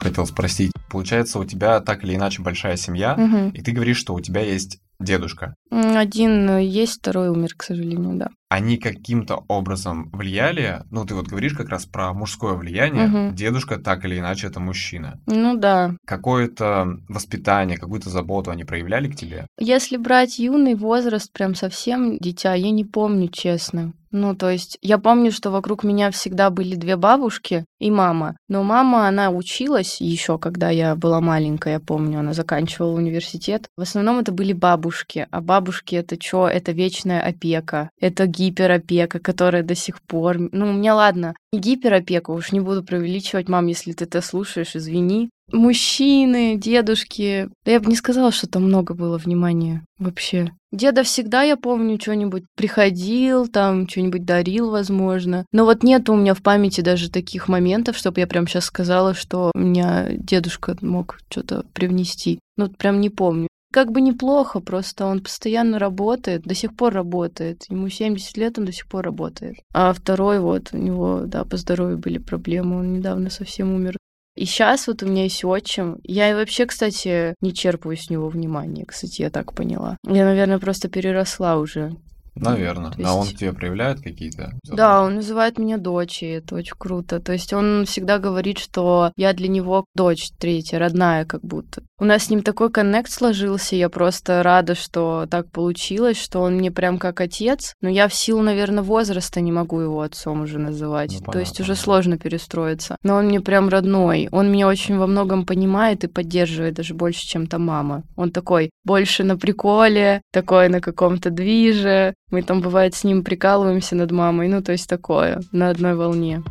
[0.00, 3.50] Хотел спросить, получается, у тебя так или иначе большая семья, Мгм.
[3.50, 5.54] и ты говоришь, что у тебя есть дедушка.
[5.70, 8.28] Один есть, второй умер, к сожалению, да.
[8.48, 13.34] Они каким-то образом влияли, ну, ты вот говоришь как раз про мужское влияние, Мгм.
[13.36, 15.20] дедушка так или иначе это мужчина.
[15.26, 15.94] Ну да.
[16.04, 19.46] Какое-то воспитание, какую-то заботу они проявляли к тебе?
[19.58, 23.92] Если брать юный возраст, прям совсем дитя, я не помню, честно.
[24.12, 28.36] Ну, то есть, я помню, что вокруг меня всегда были две бабушки и мама.
[28.48, 33.68] Но мама, она училась еще, когда я была маленькая, я помню, она заканчивала университет.
[33.76, 34.89] В основном это были бабушки.
[35.30, 36.48] А бабушки это что?
[36.48, 37.90] Это вечная опека.
[38.00, 40.38] Это гиперопека, которая до сих пор...
[40.38, 44.76] Ну, у меня, ладно, не гиперопека, уж не буду преувеличивать, мам, если ты это слушаешь,
[44.76, 45.30] извини.
[45.52, 47.48] Мужчины, дедушки.
[47.64, 50.52] Да я бы не сказала, что там много было внимания вообще.
[50.72, 55.44] Деда всегда, я помню, что-нибудь приходил, там что-нибудь дарил, возможно.
[55.52, 59.14] Но вот нет у меня в памяти даже таких моментов, чтобы я прям сейчас сказала,
[59.14, 62.38] что у меня дедушка мог что-то привнести.
[62.56, 63.48] Ну, прям не помню.
[63.72, 67.64] Как бы неплохо, просто он постоянно работает, до сих пор работает.
[67.68, 69.56] Ему 70 лет, он до сих пор работает.
[69.72, 73.96] А второй вот, у него, да, по здоровью были проблемы, он недавно совсем умер.
[74.36, 75.98] И сейчас вот у меня есть отчим.
[76.02, 79.96] Я и вообще, кстати, не черпаю с него внимания, кстати, я так поняла.
[80.06, 81.96] Я, наверное, просто переросла уже
[82.34, 82.92] Наверное.
[82.96, 83.08] есть...
[83.08, 84.52] А он тебе проявляет какие-то?
[84.64, 87.20] Да, он называет меня дочь, и это очень круто.
[87.20, 91.82] То есть он всегда говорит, что я для него дочь третья, родная как будто.
[91.98, 96.54] У нас с ним такой коннект сложился, я просто рада, что так получилось, что он
[96.54, 100.58] мне прям как отец, но я в силу, наверное, возраста не могу его отцом уже
[100.58, 101.10] называть.
[101.10, 102.96] Ну, понятно, То есть уже сложно перестроиться.
[103.02, 104.28] Но он мне прям родной.
[104.32, 108.02] Он меня очень во многом понимает и поддерживает даже больше, чем та мама.
[108.16, 113.96] Он такой больше на приколе, такой на каком-то движе, мы там, бывает, с ним прикалываемся
[113.96, 116.42] над мамой, ну, то есть такое, на одной волне.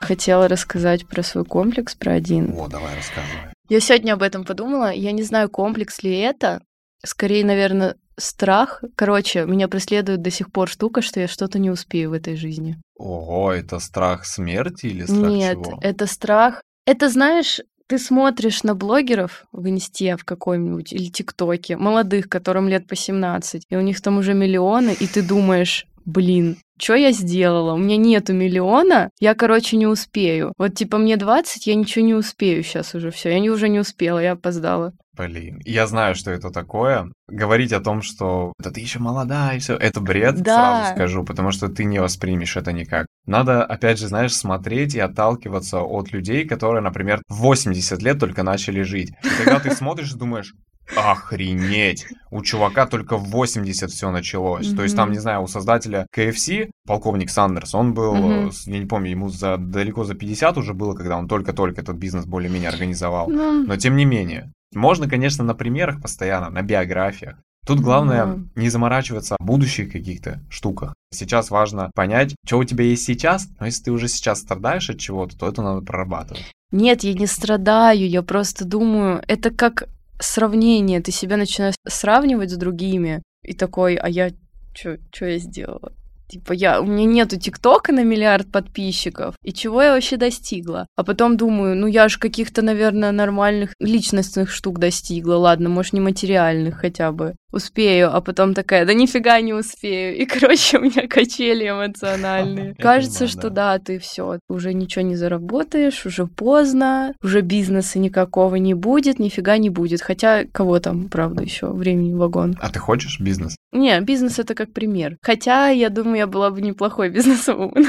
[0.00, 2.54] Хотела рассказать про свой комплекс, про один.
[2.56, 3.52] О, давай рассказывай.
[3.68, 4.92] Я сегодня об этом подумала.
[4.92, 6.62] Я не знаю, комплекс ли это.
[7.04, 8.84] Скорее, наверное, страх.
[8.94, 12.78] Короче, меня преследует до сих пор штука, что я что-то не успею в этой жизни.
[12.96, 15.78] Ого, это страх смерти или страх Нет, чего?
[15.82, 16.62] это страх...
[16.86, 22.86] Это, знаешь, ты смотришь на блогеров в Инсте в какой-нибудь или ТикТоке, молодых, которым лет
[22.86, 27.72] по 17, и у них там уже миллионы, и ты думаешь, блин, что я сделала?
[27.72, 30.52] У меня нету миллиона, я, короче, не успею.
[30.58, 33.30] Вот, типа, мне 20, я ничего не успею сейчас уже все.
[33.30, 34.92] Я не, уже не успела, я опоздала.
[35.16, 37.10] Блин, я знаю, что это такое.
[37.28, 40.54] Говорить о том, что да ты еще молодая и все, это бред, да.
[40.54, 43.06] сразу скажу, потому что ты не воспримешь это никак.
[43.26, 48.42] Надо, опять же, знаешь, смотреть и отталкиваться от людей, которые, например, в 80 лет только
[48.42, 49.12] начали жить.
[49.22, 50.54] И когда ты смотришь и думаешь,
[50.94, 52.06] Охренеть!
[52.30, 54.66] У чувака только в 80 все началось.
[54.66, 54.76] Mm-hmm.
[54.76, 58.52] То есть там, не знаю, у создателя KFC, полковник Сандерс, он был, mm-hmm.
[58.66, 62.24] я не помню, ему за далеко за 50 уже было, когда он только-только этот бизнес
[62.24, 63.28] более-менее организовал.
[63.28, 63.64] Mm-hmm.
[63.66, 67.36] Но тем не менее, можно, конечно, на примерах постоянно, на биографиях.
[67.66, 68.48] Тут главное mm-hmm.
[68.54, 70.94] не заморачиваться о будущих каких-то штуках.
[71.12, 75.00] Сейчас важно понять, что у тебя есть сейчас, но если ты уже сейчас страдаешь от
[75.00, 76.44] чего-то, то это надо прорабатывать.
[76.70, 79.88] Нет, я не страдаю, я просто думаю, это как
[80.20, 84.30] сравнение, ты себя начинаешь сравнивать с другими, и такой, а я
[84.74, 85.92] что я сделала?
[86.28, 90.86] Типа, я, у меня нету ТикТока на миллиард подписчиков, и чего я вообще достигла?
[90.96, 96.00] А потом думаю, ну я же каких-то, наверное, нормальных личностных штук достигла, ладно, может, не
[96.00, 100.16] материальных хотя бы успею, а потом такая, да нифига не успею.
[100.16, 102.74] И, короче, у меня качели эмоциональные.
[102.74, 108.74] Кажется, что да, ты все, уже ничего не заработаешь, уже поздно, уже бизнеса никакого не
[108.74, 110.02] будет, нифига не будет.
[110.02, 112.56] Хотя кого там, правда, еще времени вагон.
[112.60, 113.56] А ты хочешь бизнес?
[113.72, 115.16] Не, бизнес это как пример.
[115.22, 117.88] Хотя, я думаю, я была бы неплохой бизнесвумен.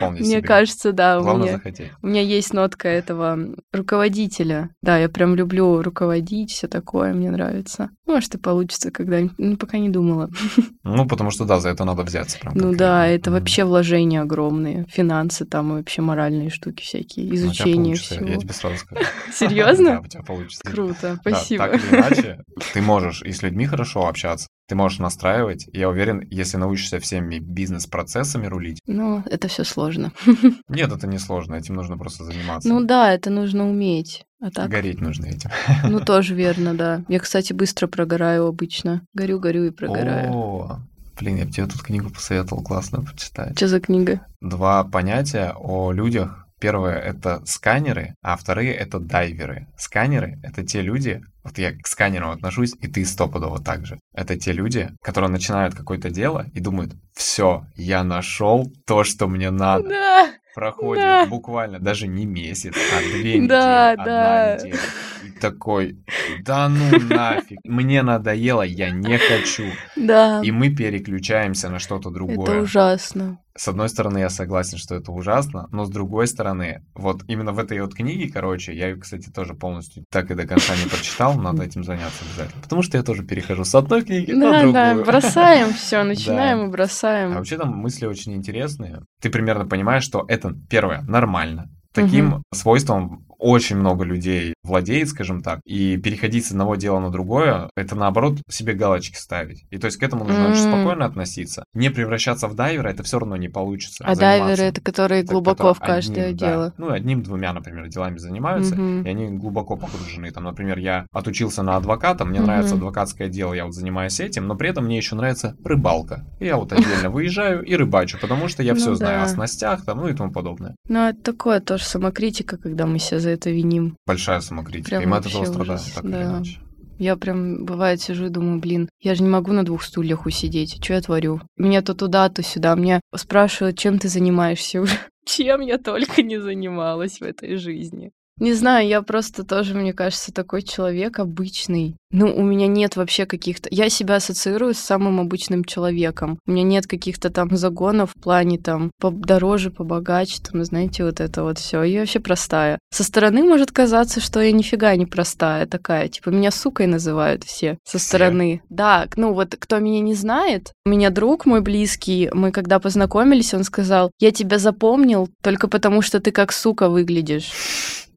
[0.00, 0.42] Вполне Мне себе.
[0.42, 1.20] кажется, да.
[1.20, 1.92] Главное у меня, захотеть.
[2.00, 3.38] У меня есть нотка этого
[3.70, 4.70] руководителя.
[4.80, 7.90] Да, я прям люблю руководить, все такое, мне нравится.
[8.06, 9.34] Может, и получится когда-нибудь.
[9.36, 10.30] Ну, пока не думала.
[10.82, 12.38] Ну, потому что, да, за это надо взяться.
[12.38, 14.86] Прям ну да, это вообще вложения огромные.
[14.88, 17.28] Финансы там и вообще моральные штуки всякие.
[17.28, 18.20] Ну, Изучение всего.
[18.20, 18.30] всего.
[18.30, 19.02] Я тебе сразу скажу.
[19.32, 19.90] Серьезно?
[19.90, 20.62] Да, у тебя получится.
[20.64, 21.68] Круто, спасибо.
[21.68, 22.38] так или иначе,
[22.72, 25.68] ты можешь и с людьми хорошо общаться, ты можешь настраивать.
[25.72, 28.78] Я уверен, если научишься всеми бизнес-процессами рулить.
[28.86, 30.12] Ну, это все сложно.
[30.68, 32.68] Нет, это не сложно, этим нужно просто заниматься.
[32.68, 34.24] Ну да, это нужно уметь.
[34.40, 34.70] А так?
[34.70, 35.50] Гореть нужно этим.
[35.88, 37.02] Ну, тоже верно, да.
[37.08, 39.02] Я, кстати, быстро прогораю обычно.
[39.12, 40.30] Горю, горю и прогораю.
[40.32, 40.78] О,
[41.18, 43.56] блин, я бы тебе тут книгу посоветовал, классно почитать.
[43.56, 44.24] Что за книга?
[44.40, 46.46] Два понятия о людях.
[46.60, 49.66] Первое— это сканеры, а вторые— это дайверы.
[49.78, 53.98] Сканеры— это те люди, вот я к сканерам отношусь, и ты стопудово так же.
[54.14, 59.50] Это те люди, которые начинают какое-то дело и думают, все, я нашел то, что мне
[59.50, 59.88] надо.
[59.88, 60.30] Да.
[60.54, 61.26] Проходит Да.
[61.26, 64.56] буквально даже не месяц, а две недели, Да, одна да.
[64.56, 64.78] неделя.
[65.24, 65.96] И такой,
[66.42, 69.64] да ну нафиг, мне надоело, я не хочу.
[69.96, 70.40] Да.
[70.42, 72.50] И мы переключаемся на что-то другое.
[72.50, 73.38] Это ужасно.
[73.56, 77.58] С одной стороны, я согласен, что это ужасно, но с другой стороны, вот именно в
[77.58, 81.34] этой вот книге, короче, я ее, кстати, тоже полностью так и до конца не прочитал,
[81.34, 82.62] надо этим заняться обязательно.
[82.62, 84.72] Потому что я тоже перехожу с одной книги на Да, другую.
[84.72, 86.64] да, бросаем все, начинаем Да.
[86.66, 87.32] и бросаем.
[87.32, 89.02] А вообще там мысли очень интересные.
[89.20, 91.68] Ты примерно понимаешь, что это, первое, нормально.
[91.92, 97.70] Таким свойством очень много людей владеет, скажем так, и переходить с одного дела на другое,
[97.76, 99.64] это наоборот себе галочки ставить.
[99.70, 100.68] И то есть к этому нужно очень М.
[100.68, 101.64] спокойно относиться.
[101.74, 104.04] Не превращаться в дайвера, это все равно не получится.
[104.04, 104.20] А заниматься.
[104.46, 106.46] дайверы это которые Это глубоко в каждое одним, да.
[106.50, 106.74] дело.
[106.78, 109.02] Ну, одним-двумя, например, делами занимаются, Мгм.
[109.04, 110.30] и они глубоко погружены.
[110.30, 112.46] Там, например, я отучился на адвоката, мне Мгм.
[112.48, 116.24] нравится адвокатское дело, я вот занимаюсь этим, но при этом мне еще нравится рыбалка.
[116.40, 119.24] И я вот отдельно выезжаю и рыбачу, потому что я Ну все знаю да.
[119.24, 120.74] о снастях там, ну и тому подобное.
[120.88, 123.96] Ну, это такое тоже самокритика, когда мы себя за это виним.
[124.06, 126.22] Большая самокритика, Прям и мы от этого страдаем, ужас, так или да.
[126.24, 126.58] иначе.
[126.98, 130.84] Я прям, бывает, сижу и думаю, блин, я же не могу на двух стульях усидеть.
[130.84, 131.40] Что я творю?
[131.56, 132.74] Меня то туда, то сюда.
[132.74, 134.84] Меня спрашивают, чем ты занимаешься.
[135.24, 138.10] Чем я только не занималась в этой жизни.
[138.40, 141.94] Не знаю, я просто тоже, мне кажется, такой человек обычный.
[142.10, 143.68] Ну, у меня нет вообще каких-то...
[143.70, 146.38] Я себя ассоциирую с самым обычным человеком.
[146.46, 151.44] У меня нет каких-то там загонов в плане там подороже, побогаче, там, знаете, вот это
[151.44, 151.82] вот все.
[151.82, 152.78] Я вообще простая.
[152.90, 156.08] Со стороны может казаться, что я нифига не простая такая.
[156.08, 158.08] Типа, меня сукой называют все со Все?
[158.08, 158.62] стороны.
[158.70, 163.54] Да, ну вот кто меня не знает, у меня друг мой близкий, мы когда познакомились,
[163.54, 167.52] он сказал, я тебя запомнил только потому, что ты как сука выглядишь.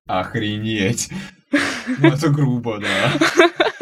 [0.07, 1.09] Охренеть.
[1.51, 3.13] Ну, это грубо, да.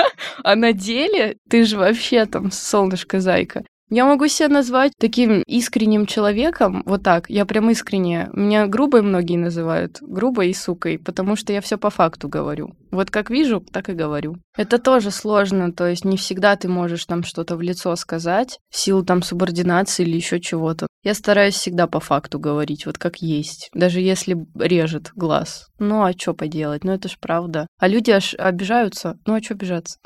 [0.43, 3.63] А на деле ты же вообще там солнышко-зайка.
[3.93, 8.29] Я могу себя назвать таким искренним человеком, вот так, я прям искренне.
[8.31, 12.73] Меня грубой многие называют, грубой и сукой, потому что я все по факту говорю.
[12.89, 14.37] Вот как вижу, так и говорю.
[14.55, 18.77] Это тоже сложно, то есть не всегда ты можешь там что-то в лицо сказать, в
[18.77, 20.87] силу там субординации или еще чего-то.
[21.03, 25.67] Я стараюсь всегда по факту говорить, вот как есть, даже если режет глаз.
[25.79, 27.67] Ну а что поделать, ну это ж правда.
[27.77, 29.97] А люди аж обижаются, ну а что обижаться?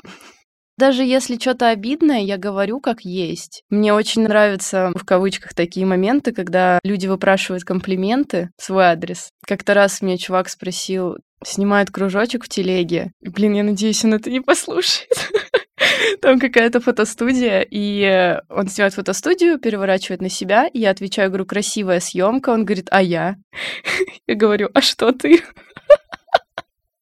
[0.78, 3.62] Даже если что-то обидное, я говорю как есть.
[3.70, 9.30] Мне очень нравятся, в кавычках, такие моменты, когда люди выпрашивают комплименты в свой адрес.
[9.46, 13.12] Как-то раз меня чувак спросил, снимает кружочек в телеге.
[13.20, 15.30] Блин, я надеюсь, он это не послушает.
[16.20, 21.46] Там какая-то фотостудия, и э, он снимает фотостудию, переворачивает на себя, и я отвечаю, говорю,
[21.46, 22.50] красивая съемка.
[22.50, 23.36] Он говорит, а я?
[24.26, 25.42] Я говорю, а что ты?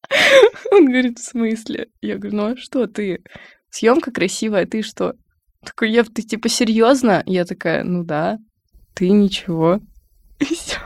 [0.71, 1.87] Он говорит, в смысле?
[2.01, 3.23] Я говорю, ну а что ты?
[3.75, 5.15] Съемка красивая, ты что?
[5.65, 7.21] Такой, я, ты типа серьезно?
[7.25, 8.37] Я такая, ну да,
[8.93, 9.81] ты ничего.
[10.39, 10.77] И все.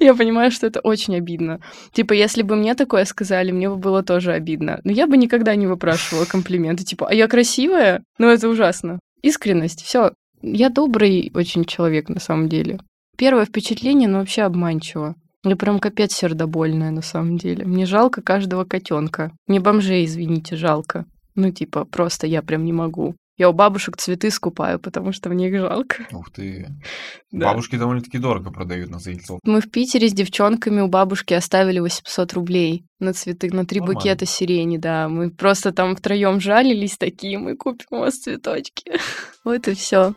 [0.00, 1.60] Я понимаю, что это очень обидно.
[1.94, 4.82] Типа, если бы мне такое сказали, мне бы было тоже обидно.
[4.84, 6.84] Но я бы никогда не выпрашивала комплименты.
[6.84, 8.04] Типа, а я красивая?
[8.18, 8.98] Ну, это ужасно.
[9.22, 10.12] Искренность, все.
[10.42, 12.80] Я добрый очень человек на самом деле.
[13.16, 15.14] Первое впечатление, ну, вообще обманчиво.
[15.42, 17.64] Я прям капец сердобольная на самом деле.
[17.64, 19.32] Мне жалко каждого котенка.
[19.46, 21.06] Мне бомжей, извините, жалко.
[21.40, 23.14] Ну, типа, просто я прям не могу.
[23.38, 26.06] Я у бабушек цветы скупаю, потому что мне их жалко.
[26.12, 26.68] Ух ты.
[27.32, 27.46] Да.
[27.46, 29.38] Бабушки довольно-таки дорого продают на заильцов.
[29.44, 34.00] Мы в Питере с девчонками у бабушки оставили 800 рублей на цветы, на три Нормально.
[34.00, 35.08] букета сирени, да.
[35.08, 38.92] Мы просто там втроем жалились такие, мы купим у вас цветочки.
[39.44, 40.14] Вот и все.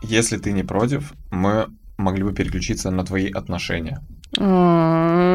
[0.00, 4.00] Если ты не против, мы могли бы переключиться на твои отношения.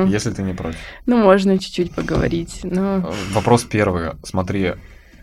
[0.08, 0.80] Если ты не против.
[1.06, 2.60] Ну, можно чуть-чуть поговорить.
[2.64, 4.12] Но Э, Вопрос первый.
[4.24, 4.74] Смотри,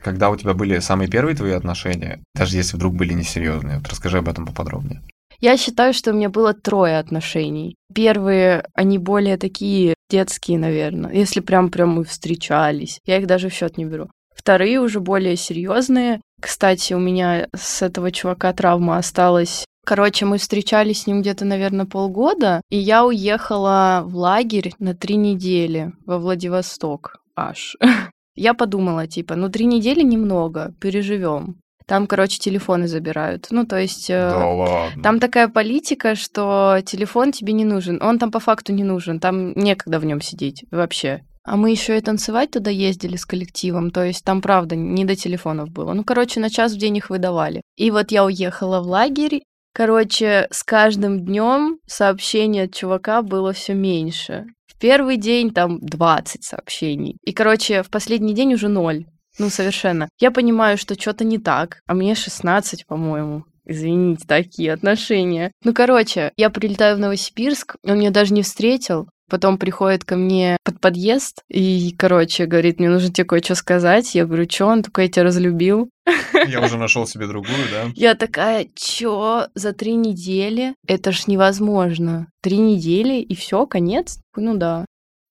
[0.03, 4.18] когда у тебя были самые первые твои отношения, даже если вдруг были несерьезные, вот расскажи
[4.18, 5.01] об этом поподробнее.
[5.40, 7.77] я считаю, что у меня было трое отношений.
[7.94, 11.12] Первые, они более такие детские, наверное.
[11.12, 12.99] Если прям прям мы встречались.
[13.07, 14.09] Я их даже в счет не беру.
[14.35, 16.20] Вторые уже более серьезные.
[16.40, 19.64] Кстати, у меня с этого чувака травма осталась.
[19.85, 25.16] Короче, мы встречались с ним где-то, наверное, полгода, и я уехала в лагерь на три
[25.16, 27.77] недели во Владивосток аж.
[28.37, 31.57] Я подумала, типа, ну три недели немного, переживем.
[31.87, 33.49] Там, короче, телефоны забирают.
[33.51, 34.09] Ну, то есть...
[34.09, 35.03] э, Да ладно.
[35.03, 38.03] там такая политика, что телефон тебе не нужен.
[38.03, 39.20] Он там по факту не нужен.
[39.20, 41.23] Там некогда в нем сидеть вообще.
[41.44, 43.90] А мы еще и танцевать туда ездили с коллективом.
[43.90, 45.92] То есть там, правда, не до телефонов было.
[45.92, 47.61] Ну, короче, на час в день их выдавали.
[47.77, 49.42] И вот я уехала в лагерь.
[49.75, 54.47] Короче, с каждым днем сообщений от чувака было все меньше.
[54.69, 57.17] В первый день там 20 сообщений.
[57.25, 59.05] И, короче, в последний день уже ноль.
[59.41, 60.09] Ну, совершенно.
[60.21, 63.43] Я понимаю, что что-то не так, а мне 16, по-моему.
[63.67, 65.51] Извините, такие отношения.
[65.65, 69.09] Ну, короче, я прилетаю в Новосибирск, он меня даже не встретил.
[69.31, 74.15] Потом приходит ко мне под подъезд и, короче, говорит, мне нужно тебе кое-что сказать.
[74.15, 74.67] Я говорю, что?
[74.67, 75.89] Он такой, я тебя разлюбил.
[76.47, 77.91] Я уже нашел себе другую, да?
[77.95, 80.75] Я такая, чё, за три недели?
[80.87, 82.29] Это ж невозможно.
[82.43, 84.19] Три недели и все, конец?
[84.37, 84.85] Ну да.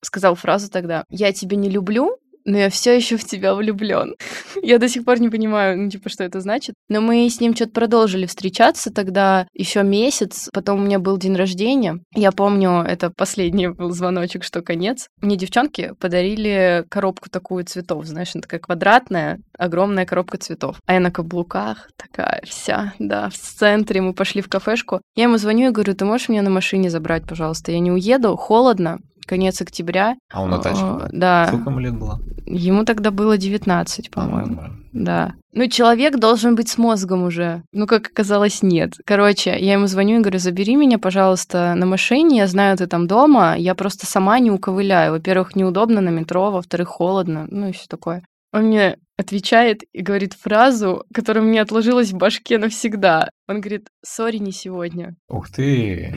[0.04, 4.16] Сказал фразу тогда, я тебя не люблю, но я все еще в тебя влюблен.
[4.64, 6.76] я до сих пор не понимаю, ну, типа, что это значит.
[6.90, 10.50] Но мы с ним что-то продолжили встречаться тогда еще месяц.
[10.54, 12.00] Потом у меня был день рождения.
[12.16, 15.08] Я помню, это последний был звоночек, что конец.
[15.22, 20.78] Мне девчонки подарили коробку такую цветов, знаешь, она такая квадратная, огромная коробка цветов.
[20.86, 24.02] А я на каблуках такая вся, да, в центре.
[24.02, 25.02] Мы пошли в кафешку.
[25.16, 27.72] Я ему звоню и говорю, ты можешь меня на машине забрать, пожалуйста?
[27.72, 29.00] Я не уеду, холодно.
[29.26, 30.16] Конец октября.
[30.32, 30.84] А он на тачке?
[30.84, 31.48] Э, Да.
[31.48, 32.20] Сколько ему лет было?
[32.46, 34.62] Ему тогда было 19, А, по-моему.
[34.92, 35.34] Да.
[35.54, 37.64] Ну, человек должен быть с мозгом уже.
[37.72, 38.94] Ну, как оказалось, нет.
[39.06, 43.08] Короче, я ему звоню и говорю, забери меня, пожалуйста, на машине, я знаю, ты там
[43.08, 45.14] дома, я просто сама не уковыляю.
[45.14, 48.24] Во-первых, неудобно на метро, во-вторых, холодно, ну и все такое.
[48.52, 53.30] Он мне отвечает и говорит фразу, которая мне отложилась в башке навсегда.
[53.48, 55.16] Он говорит, сори, не сегодня.
[55.30, 56.16] Ух ты!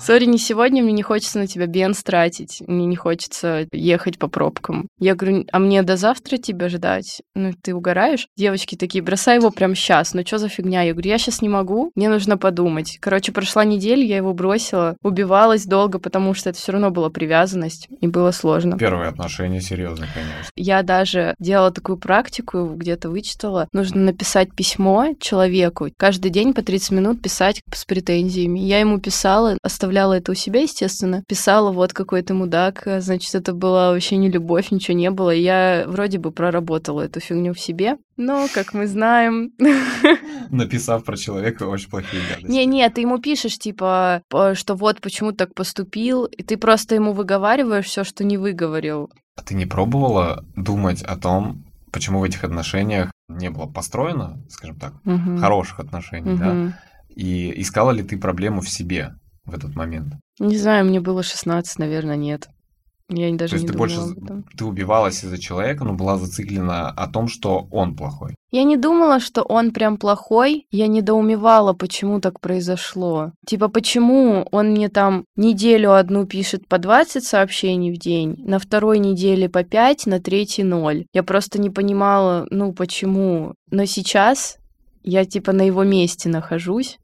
[0.00, 4.28] Сори, не сегодня, мне не хочется на тебя бенз тратить, мне не хочется ехать по
[4.28, 4.86] пробкам.
[5.00, 7.20] Я говорю, а мне до завтра тебя ждать?
[7.34, 8.28] Ну, ты угораешь?
[8.36, 10.82] Девочки такие, бросай его прямо сейчас, ну что за фигня?
[10.82, 12.98] Я говорю, я сейчас не могу, мне нужно подумать.
[13.00, 17.88] Короче, прошла неделя, я его бросила, убивалась долго, потому что это все равно была привязанность,
[18.00, 18.78] и было сложно.
[18.78, 20.52] Первые отношения серьезно, конечно.
[20.54, 23.68] Я даже делала такую практику, где-то вычитала.
[23.72, 25.88] Нужно написать письмо человеку.
[25.96, 28.60] Каждый день по 30 минут писать с претензиями.
[28.60, 31.22] Я ему писала, оставляла это у себя, естественно.
[31.28, 32.82] Писала, вот какой ты мудак.
[33.00, 35.34] Значит, это была вообще не любовь, ничего не было.
[35.34, 37.96] И Я вроде бы проработала эту фигню в себе.
[38.16, 39.52] Но, как мы знаем...
[40.50, 42.50] Написав про человека очень плохие гадости.
[42.50, 44.22] Не-не, ты ему пишешь, типа,
[44.54, 49.10] что вот почему так поступил, и ты просто ему выговариваешь все, что не выговорил.
[49.36, 54.76] А ты не пробовала думать о том, почему в этих отношениях не было построено, скажем
[54.76, 55.38] так, Мгм.
[55.38, 56.52] хороших отношений, да?
[56.52, 56.74] Мгм.
[57.14, 59.14] И искала ли ты проблему в себе
[59.48, 60.14] в этот момент?
[60.38, 62.48] Не знаю, мне было 16, наверное, нет.
[63.10, 64.44] Я даже То есть не ты больше об этом.
[64.54, 68.34] ты убивалась из-за человека, но была зациклена о том, что он плохой.
[68.50, 70.66] Я не думала, что он прям плохой.
[70.70, 73.32] Я недоумевала, почему так произошло.
[73.46, 78.98] Типа, почему он мне там неделю одну пишет по 20 сообщений в день, на второй
[78.98, 81.06] неделе по 5, на третьей 0.
[81.14, 83.54] Я просто не понимала, ну, почему.
[83.70, 84.58] Но сейчас
[85.02, 86.98] я типа на его месте нахожусь.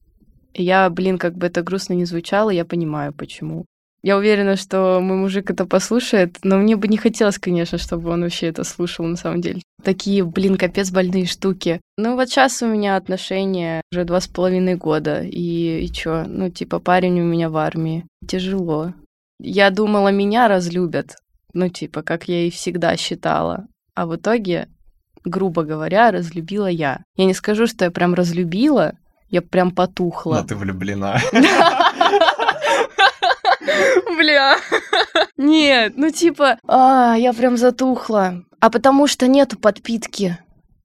[0.55, 3.67] Я, блин, как бы это грустно не звучало, я понимаю, почему.
[4.05, 8.21] Я уверена, что мой мужик это послушает, но мне бы не хотелось, конечно, чтобы он
[8.21, 9.63] вообще это слушал на самом деле.
[9.83, 11.81] Такие, блин, капец больные штуки.
[11.97, 16.25] Ну вот сейчас у меня отношения уже два с половиной года, и, и чё?
[16.27, 18.05] Ну типа парень у меня в армии.
[18.29, 18.93] Тяжело.
[19.41, 21.17] Я думала, меня разлюбят,
[21.55, 23.67] ну типа, как я и всегда считала.
[23.95, 24.69] А в итоге,
[25.25, 27.03] грубо говоря, разлюбила я.
[27.17, 28.99] Я не скажу, что я прям разлюбила,
[29.35, 30.37] я прям потухла.
[30.37, 31.19] Но ты влюблена.
[34.17, 34.57] Бля.
[35.37, 38.45] Нет, ну типа, а, я прям затухла.
[38.61, 40.39] А потому что нету подпитки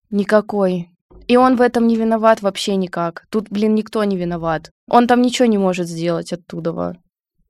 [0.10, 0.90] никакой.
[1.28, 3.26] И он в этом не виноват вообще никак.
[3.30, 4.72] Тут, блин, никто не виноват.
[4.90, 6.98] Он там ничего не может сделать оттуда.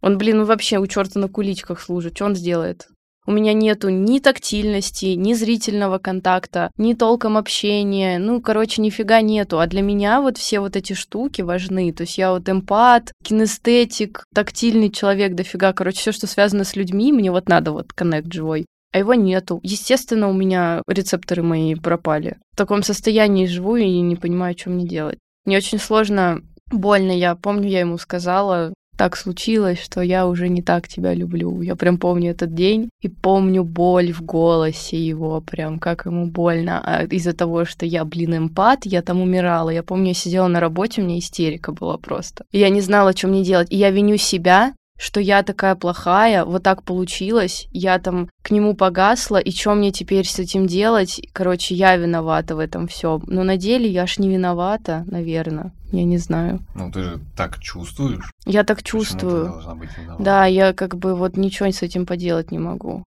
[0.01, 2.17] Он, блин, вообще у черта на куличках служит.
[2.17, 2.89] Что он сделает?
[3.29, 8.17] У меня нету ни тактильности, ни зрительного контакта, ни толком общения.
[8.17, 9.59] Ну, короче, нифига нету.
[9.59, 11.93] А для меня вот все вот эти штуки важны.
[11.93, 15.73] То есть я вот эмпат, кинестетик, тактильный человек дофига.
[15.73, 18.65] Короче, все, что связано с людьми, мне вот надо вот коннект живой.
[18.93, 19.59] А его нету.
[19.61, 22.39] Естественно, у меня рецепторы мои пропали.
[22.53, 25.19] В таком состоянии живу и не понимаю, что мне делать.
[25.45, 27.11] Мне очень сложно, больно.
[27.11, 31.61] Я помню, я ему сказала, так случилось, что я уже не так тебя люблю.
[31.61, 36.81] Я прям помню этот день и помню боль в голосе его, прям как ему больно.
[36.83, 39.69] А из-за того, что я, блин, эмпат, я там умирала.
[39.69, 42.43] Я помню, я сидела на работе, у меня истерика была просто.
[42.51, 43.71] И я не знала, что мне делать.
[43.71, 48.75] И я виню себя, что я такая плохая, вот так получилось, я там к нему
[48.75, 51.21] погасла, и что мне теперь с этим делать?
[51.31, 53.21] Короче, я виновата в этом все.
[53.25, 55.71] Но на деле я ж не виновата, наверное.
[55.91, 56.59] Я не знаю.
[56.75, 58.29] Ну ты же так чувствуешь.
[58.45, 59.45] Я так Почему чувствую.
[59.45, 60.23] должна быть виновата?
[60.23, 63.03] Да, я как бы вот ничего с этим поделать не могу.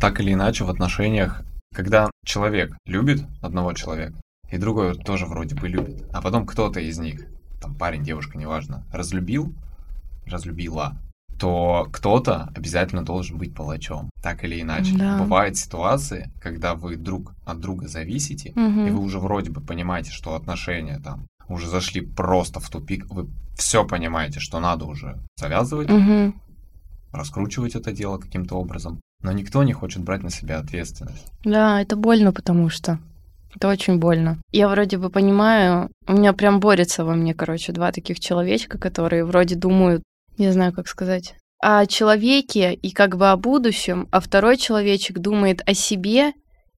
[0.00, 1.42] Так или иначе в отношениях,
[1.74, 6.98] когда человек любит одного человека, и другой тоже вроде бы любит, а потом кто-то из
[6.98, 7.26] них,
[7.60, 9.54] там парень, девушка, неважно, разлюбил,
[10.26, 10.96] разлюбила,
[11.40, 14.94] то кто-то обязательно должен быть палачом, так или иначе.
[14.96, 15.16] Да.
[15.18, 18.86] Бывают ситуации, когда вы друг от друга зависите, Мгм.
[18.86, 23.26] и вы уже вроде бы понимаете, что отношения там уже зашли просто в тупик, вы
[23.56, 26.34] все понимаете, что надо уже завязывать, Мгм.
[27.12, 31.26] раскручивать это дело каким-то образом, но никто не хочет брать на себя ответственность.
[31.42, 32.98] Да, это больно, потому что
[33.54, 34.38] это очень больно.
[34.52, 39.24] Я вроде бы понимаю, у меня прям борется во мне, короче, два таких человечка, которые
[39.24, 40.02] вроде думают,
[40.40, 45.62] не знаю, как сказать, о человеке и как бы о будущем, а второй человечек думает
[45.66, 46.32] о себе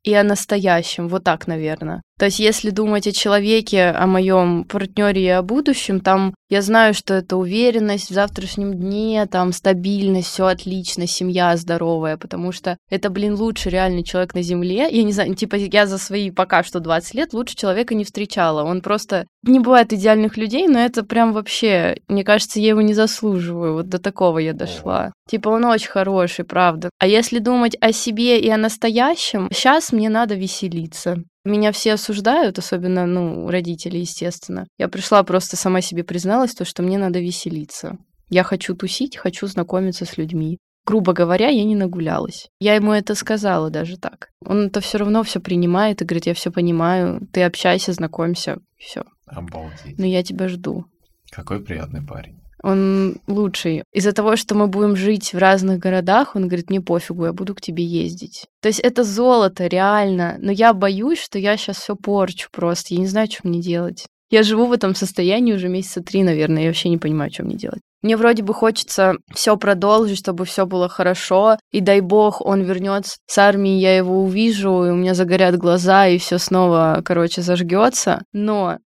[0.05, 1.09] и о настоящем.
[1.09, 2.03] Вот так, наверное.
[2.19, 6.95] То есть, если думать о человеке, о моем партнере и о будущем, там я знаю,
[6.95, 13.11] что это уверенность в завтрашнем дне, там стабильность, все отлично, семья здоровая, потому что это,
[13.11, 14.87] блин, лучший реальный человек на Земле.
[14.91, 18.63] Я не знаю, типа я за свои пока что 20 лет лучше человека не встречала.
[18.63, 19.27] Он просто...
[19.45, 21.97] Не бывает идеальных людей, но это прям вообще...
[22.07, 23.75] Мне кажется, я его не заслуживаю.
[23.75, 25.13] Вот до такого я дошла.
[25.29, 26.91] Типа он очень хороший, правда.
[27.01, 29.49] А если думать о себе и о настоящем,
[29.93, 31.22] сейчас мне надо веселиться.
[31.45, 34.66] Меня все осуждают, особенно, ну, родители, естественно.
[34.78, 37.99] Я пришла просто сама себе призналась, то, что мне надо веселиться.
[38.30, 40.59] Я хочу тусить, хочу знакомиться с людьми.
[40.86, 42.49] Грубо говоря, я не нагулялась.
[42.61, 44.30] Я ему это сказала даже так.
[44.45, 49.05] Он это все равно все принимает и говорит, я все понимаю, ты общайся, знакомься, все.
[49.26, 49.99] Обалдеть.
[49.99, 50.86] Но я тебя жду.
[51.30, 53.85] Какой приятный парень он лучший.
[53.93, 57.55] Из-за того, что мы будем жить в разных городах, он говорит, мне пофигу, я буду
[57.55, 58.47] к тебе ездить.
[58.61, 60.37] То есть это золото, реально.
[60.39, 62.95] Но я боюсь, что я сейчас все порчу просто.
[62.95, 64.07] Я не знаю, что мне делать.
[64.31, 66.63] Я живу в этом состоянии уже месяца три, наверное.
[66.63, 67.83] Я вообще не понимаю, что мне делать.
[68.01, 71.59] Мне вроде бы хочется все продолжить, чтобы все было хорошо.
[71.71, 76.09] И дай бог, он вернется с армии, я его увижу, и у меня загорят глаза,
[76.09, 78.23] и все снова, короче, зажгется.
[78.33, 78.79] Но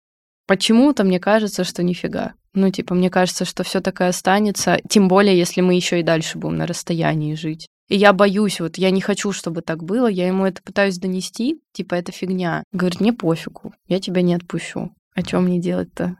[0.47, 2.35] почему-то мне кажется, что нифига.
[2.55, 6.39] Ну, типа, мне кажется, что все такое останется, тем более, если мы еще и дальше
[6.39, 7.69] будем на расстоянии жить.
[7.89, 11.61] И я боюсь, вот я не хочу, чтобы так было, я ему это пытаюсь донести,
[11.73, 12.63] типа, это фигня.
[12.73, 14.91] Говорит, мне пофигу, я тебя не отпущу.
[15.15, 16.17] А чем мне делать-то?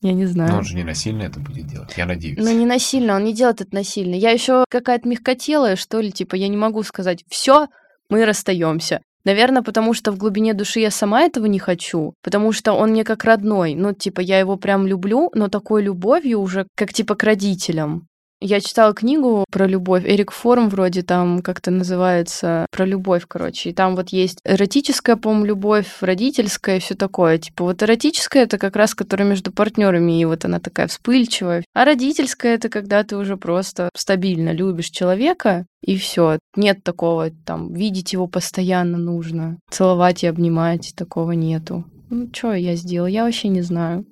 [0.00, 0.50] Я не знаю.
[0.50, 2.38] Но он же не насильно это будет делать, я надеюсь.
[2.38, 4.14] Ну, не насильно, он не делает это насильно.
[4.14, 7.68] Я еще какая-то мягкотелая, что ли, типа, я не могу сказать, все,
[8.08, 9.00] мы расстаемся.
[9.24, 13.04] Наверное, потому что в глубине души я сама этого не хочу, потому что он мне
[13.04, 13.74] как родной.
[13.74, 18.08] Ну, типа, я его прям люблю, но такой любовью уже, как типа к родителям.
[18.44, 20.04] Я читала книгу про любовь.
[20.04, 23.70] Эрик Форм вроде там как-то называется про любовь, короче.
[23.70, 27.38] И там вот есть эротическая, по-моему, любовь, родительская все такое.
[27.38, 31.64] Типа вот эротическая это как раз, которая между партнерами, и вот она такая вспыльчивая.
[31.72, 36.40] А родительская это когда ты уже просто стабильно любишь человека, и все.
[36.56, 41.84] Нет такого, там, видеть его постоянно нужно, целовать и обнимать, такого нету.
[42.10, 43.06] Ну, что я сделала?
[43.06, 44.04] Я вообще не знаю.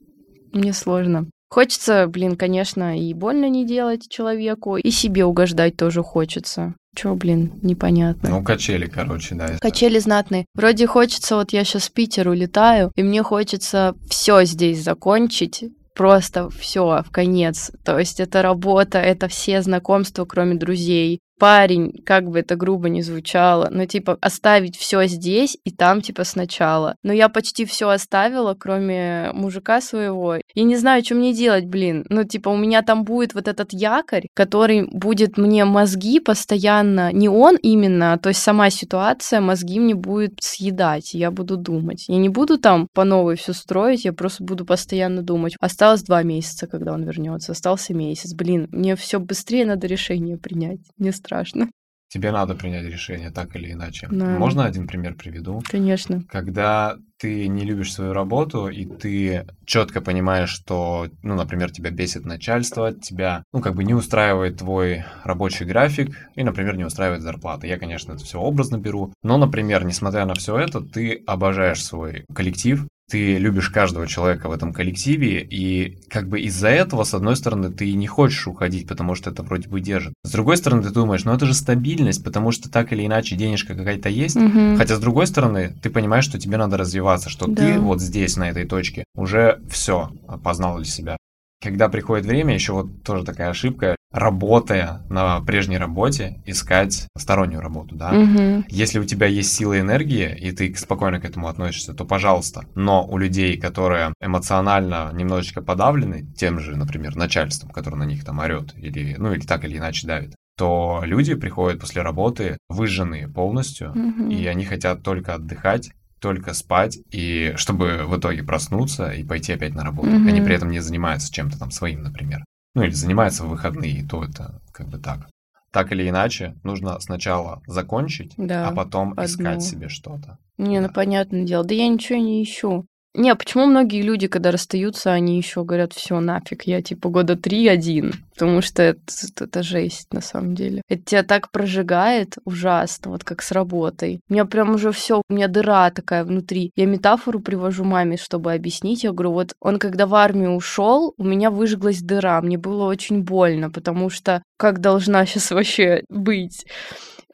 [0.53, 1.27] Мне сложно.
[1.51, 6.75] Хочется, блин, конечно, и больно не делать человеку, и себе угождать тоже хочется.
[6.95, 8.31] Чё, блин, непонятно.
[8.31, 9.59] Ну, качели, короче, да.
[9.61, 10.47] Качели знатные.
[10.55, 16.51] Вроде хочется, вот я сейчас в Питер улетаю, и мне хочется все здесь закончить, просто
[16.51, 17.73] все в конец.
[17.85, 23.03] То есть это работа, это все знакомства, кроме друзей парень, как бы это грубо не
[23.03, 26.97] звучало, но типа оставить все здесь и там типа сначала.
[27.03, 30.37] Но я почти все оставила, кроме мужика своего.
[30.55, 32.05] И не знаю, что мне делать, блин.
[32.11, 37.29] Ну, типа, у меня там будет вот этот якорь, который будет мне мозги постоянно, не
[37.29, 42.05] он именно, а то есть сама ситуация мозги мне будет съедать, я буду думать.
[42.09, 45.57] Я не буду там по новой все строить, я просто буду постоянно думать.
[45.59, 48.35] Осталось два месяца, когда он вернется, остался месяц.
[48.35, 50.81] Блин, мне все быстрее надо решение принять.
[50.99, 51.71] Мне страшно страшно.
[52.09, 54.09] Тебе надо принять решение так или иначе.
[54.11, 54.25] Да.
[54.37, 55.63] Можно один пример приведу?
[55.71, 56.23] Конечно.
[56.29, 62.25] Когда ты не любишь свою работу, и ты четко понимаешь, что, ну, например, тебя бесит
[62.25, 67.67] начальство, тебя, ну, как бы не устраивает твой рабочий график, и, например, не устраивает зарплата.
[67.67, 72.25] Я, конечно, это все образно беру, но, например, несмотря на все это, ты обожаешь свой
[72.35, 77.35] коллектив, ты любишь каждого человека в этом коллективе, и как бы из-за этого, с одной
[77.37, 80.15] стороны, ты не хочешь уходить, потому что это вроде бы держит.
[80.23, 83.75] С другой стороны, ты думаешь, ну это же стабильность, потому что так или иначе денежка
[83.75, 84.37] какая-то есть.
[84.37, 84.77] Угу.
[84.77, 87.55] Хотя, с другой стороны, ты понимаешь, что тебе надо развиваться, что Да.
[87.57, 90.11] ты вот здесь, на этой точке, уже все
[90.45, 91.17] познал для себя.
[91.63, 97.95] Когда приходит время, еще вот тоже такая ошибка, работая на прежней работе, искать стороннюю работу,
[97.97, 98.13] да.
[98.13, 98.65] Мгм.
[98.69, 102.65] Если у тебя есть сила и энергия, и ты спокойно к этому относишься, то пожалуйста.
[102.75, 108.39] Но у людей, которые эмоционально немножечко подавлены тем же, например, начальством, которое на них там
[108.39, 113.93] орет, или, ну, или так или иначе давит, то люди приходят после работы выжженные полностью,
[113.95, 114.29] Мгм.
[114.31, 115.91] и они хотят только отдыхать,
[116.21, 120.11] только спать, и чтобы в итоге проснуться и пойти опять на работу.
[120.11, 120.29] Мгм.
[120.29, 122.45] Они при этом не занимаются чем-то там своим, например.
[122.75, 125.29] Ну или занимаются в выходные, то это как бы так.
[125.73, 129.25] Так или иначе, нужно сначала закончить, Да, а потом одно.
[129.25, 130.39] искать себе что-то.
[130.59, 130.93] Не, ну Да.
[130.93, 131.65] понятное дело.
[131.65, 132.87] Да я ничего не ищу.
[133.15, 137.67] Не, почему многие люди, когда расстаются, они еще говорят, все нафиг, я типа года три
[137.67, 140.83] один, потому что это, это, это жесть на самом деле.
[140.89, 144.21] Это тебя так прожигает ужасно, вот как с работой.
[144.29, 146.71] У меня прям уже все, у меня дыра такая внутри.
[146.77, 149.03] Я метафору привожу маме, чтобы объяснить.
[149.03, 153.23] Я говорю, вот он когда в армию ушел, у меня выжглась дыра, мне было очень
[153.23, 156.65] больно, потому что как должна сейчас вообще быть?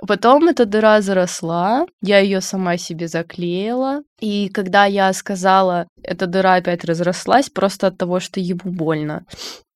[0.06, 4.02] Потом эта дыра заросла, я ее сама себе заклеила.
[4.20, 9.24] И когда я сказала, эта дыра опять разрослась просто от того, что ему больно.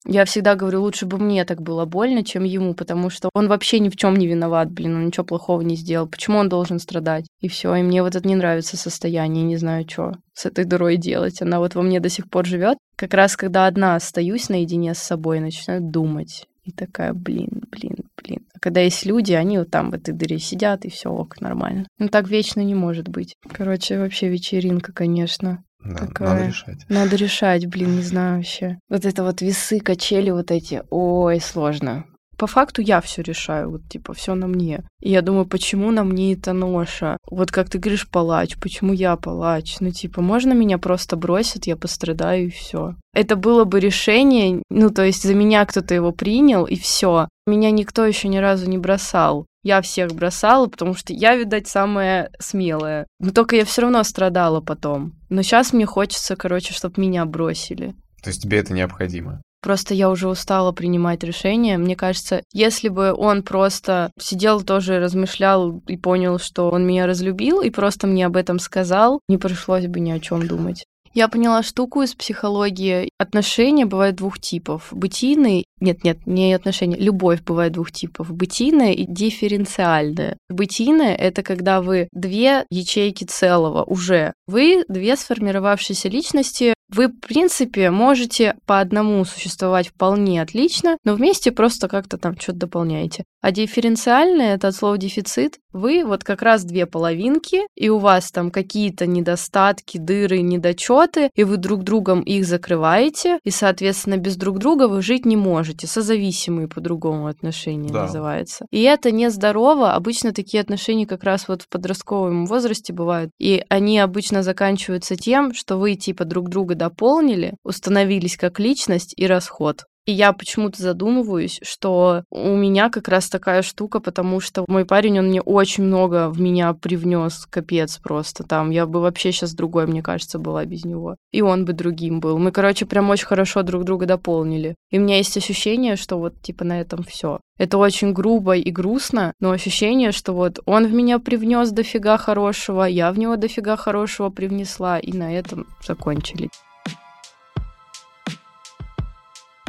[0.06, 3.80] Я всегда говорю, лучше бы мне так было больно, чем ему, потому что он вообще
[3.80, 6.06] ни в чем не виноват, блин, он ничего плохого не сделал.
[6.06, 7.26] Почему он должен страдать?
[7.40, 7.74] И все.
[7.74, 11.42] И мне вот это не нравится состояние, не знаю, что с этой дырой делать.
[11.42, 12.78] Она вот во мне до сих пор живет.
[12.96, 16.46] Как раз когда одна остаюсь наедине с собой, начинаю думать.
[16.62, 18.46] И такая, блин, блин, блин.
[18.54, 21.86] А когда есть люди, они вот там в этой дыре сидят, и все ок, нормально.
[21.98, 23.34] Ну так вечно не может быть.
[23.50, 25.64] Короче, вообще вечеринка, конечно.
[25.82, 26.28] Да, Такая.
[26.28, 26.86] надо решать.
[26.88, 28.78] Надо решать, блин, не знаю вообще.
[28.90, 30.82] Вот это вот весы, качели вот эти.
[30.90, 32.04] Ой, сложно.
[32.40, 34.82] По факту я все решаю, вот типа все на мне.
[35.02, 37.18] И я думаю, почему на мне эта ноша?
[37.30, 39.76] Вот как ты говоришь, палач, почему я палач?
[39.80, 42.94] Ну типа, можно меня просто бросят, я пострадаю и все.
[43.12, 47.28] Это было бы решение, ну то есть за меня кто-то его принял и все.
[47.46, 49.44] Меня никто еще ни разу не бросал.
[49.62, 53.06] Я всех бросала, потому что я, видать, самая смелая.
[53.18, 55.12] Но только я все равно страдала потом.
[55.28, 57.94] Но сейчас мне хочется, короче, чтобы меня бросили.
[58.22, 59.42] То есть тебе это необходимо.
[59.62, 61.78] Просто я уже устала принимать решения.
[61.78, 67.60] Мне кажется, если бы он просто сидел тоже размышлял и понял, что он меня разлюбил,
[67.60, 70.84] и просто мне об этом сказал, не пришлось бы ни о чем думать.
[71.12, 73.08] Я поняла штуку из психологии.
[73.18, 74.88] Отношения бывают двух типов.
[74.92, 78.30] Бытийные, нет, нет, не отношения, любовь бывает двух типов.
[78.32, 80.36] Бытийная и дифференциальная.
[80.48, 84.34] Бытийная— это когда вы две ячейки целого уже.
[84.46, 91.52] Вы две сформировавшиеся личности, вы, в принципе, можете по одному существовать вполне отлично, но вместе
[91.52, 93.24] просто как-то там что-то дополняете.
[93.40, 95.58] А дифференциальное— это от слова дефицит.
[95.72, 101.44] Вы вот как раз две половинки, и у вас там какие-то недостатки, дыры, недочеты, и
[101.44, 105.86] вы друг другом их закрываете, и, соответственно, без друг друга вы жить не можете.
[105.86, 108.02] Созависимые по-другому отношения Да.
[108.02, 108.66] называется.
[108.70, 109.94] И это нездорово.
[109.94, 113.30] Обычно такие отношения как раз вот в подростковом возрасте бывают.
[113.38, 119.26] И они обычно заканчиваются тем, что вы типа друг друга дополнили, установились как личность и
[119.26, 119.84] расход.
[120.06, 125.18] И я почему-то задумываюсь, что у меня как раз такая штука, потому что мой парень,
[125.18, 128.70] он мне очень много в меня привнес, капец просто там.
[128.70, 131.16] Я бы вообще сейчас другой, мне кажется, была без него.
[131.32, 132.38] И он бы другим был.
[132.38, 134.74] Мы, короче, прям очень хорошо друг друга дополнили.
[134.90, 137.40] И у меня есть ощущение, что вот типа на этом все.
[137.58, 142.84] Это очень грубо и грустно, но ощущение, что вот он в меня привнес дофига хорошего,
[142.84, 146.48] я в него дофига хорошего привнесла, и на этом закончили.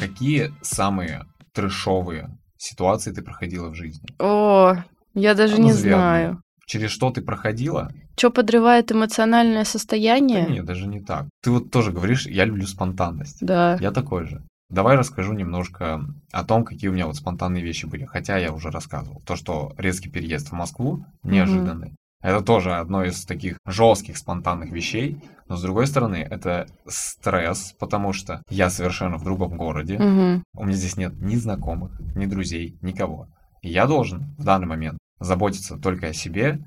[0.02, 4.08] Какие самые трешовые ситуации ты проходила в жизни?
[4.20, 4.78] О,
[5.14, 6.42] я даже Ну, не знаю.
[6.66, 7.92] Через что ты проходила?
[8.18, 10.48] Что подрывает эмоциональное Да состояние?
[10.48, 11.26] нет, даже не так.
[11.44, 13.46] Ты вот тоже говоришь, я люблю спонтанность.
[13.46, 13.78] Да.
[13.80, 14.42] Я такой же.
[14.70, 18.06] Давай расскажу немножко о том, какие у меня вот спонтанные вещи были.
[18.06, 19.22] Хотя я уже рассказывал.
[19.26, 21.96] То, что резкий переезд в Москву, неожиданный.
[22.22, 25.18] Это тоже одно из таких жестких спонтанных вещей.
[25.48, 29.98] Но с другой стороны, это стресс, потому что я совершенно в другом городе.
[29.98, 30.44] Мгм.
[30.54, 33.28] У меня здесь нет ни знакомых, ни друзей, никого.
[33.62, 36.60] И я должен в данный момент заботиться только о себе,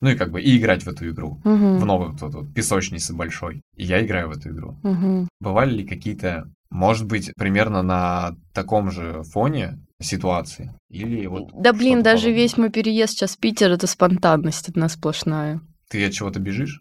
[0.00, 1.40] ну и как бы и играть в эту игру.
[1.44, 1.78] Мгм.
[1.78, 3.62] В новую вот эту песочницу большой.
[3.74, 4.78] И я играю в эту игру.
[4.82, 5.28] Мгм.
[5.40, 10.74] Бывали ли какие-то, может быть, примерно на таком же фоне ситуации?
[10.90, 12.42] Или вот Да блин, даже подобное?
[12.42, 15.60] весь мой переезд сейчас в Питер это спонтанность одна сплошная.
[15.88, 16.80] Ты от чего-то бежишь?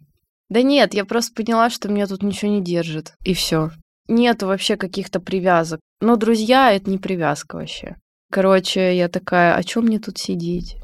[0.50, 3.14] Да нет, я просто поняла, что меня тут ничего не держит.
[3.24, 3.70] И все.
[4.08, 5.80] Нету вообще каких-то привязок.
[6.02, 7.96] Но друзья это не привязка вообще.
[8.32, 10.76] Короче, я такая, а чем мне тут сидеть?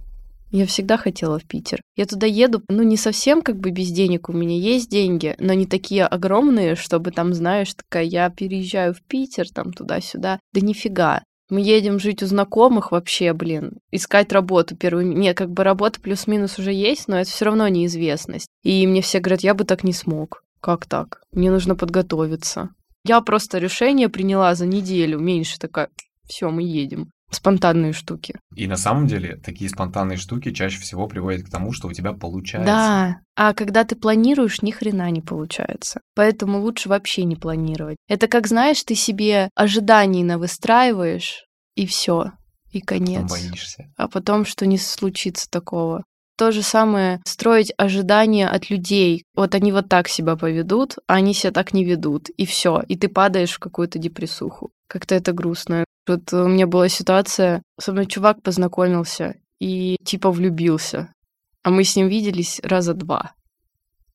[0.51, 1.81] Я всегда хотела в Питер.
[1.95, 4.29] Я туда еду, ну, не совсем как бы без денег.
[4.29, 9.01] У меня есть деньги, но не такие огромные, чтобы там, знаешь, такая, я переезжаю в
[9.03, 10.39] Питер, там, туда-сюда.
[10.53, 11.23] Да нифига.
[11.49, 15.07] Мы едем жить у знакомых вообще, блин, искать работу первую.
[15.07, 18.49] Не, как бы работа плюс-минус уже есть, но это все равно неизвестность.
[18.63, 20.43] И мне все говорят, я бы так не смог.
[20.61, 21.21] Как так?
[21.31, 22.69] Мне нужно подготовиться.
[23.05, 25.89] Я просто решение приняла за неделю, меньше такая,
[26.27, 27.11] все, мы едем.
[27.31, 28.35] Спонтанные штуки.
[28.55, 32.13] И на самом деле такие спонтанные штуки чаще всего приводят к тому, что у тебя
[32.13, 32.65] получается.
[32.71, 36.01] Да, а когда ты планируешь, ни хрена не получается.
[36.15, 37.97] Поэтому лучше вообще не планировать.
[38.07, 42.31] Это как, знаешь, ты себе ожиданий навыстраиваешь, и все,
[42.71, 43.29] и Потом конец.
[43.31, 43.85] боишься.
[43.95, 46.03] а потом что не случится такого.
[46.39, 49.25] То же самое строить ожидания от людей.
[49.35, 52.29] Вот они вот так себя поведут, а они себя так не ведут.
[52.29, 52.81] И все.
[52.87, 54.71] И ты падаешь в какую-то депрессуху.
[54.87, 55.83] Как-то это грустно.
[56.07, 61.13] Вот у меня была ситуация, со мной чувак познакомился и типа влюбился.
[61.61, 63.33] А мы с ним виделись раза два.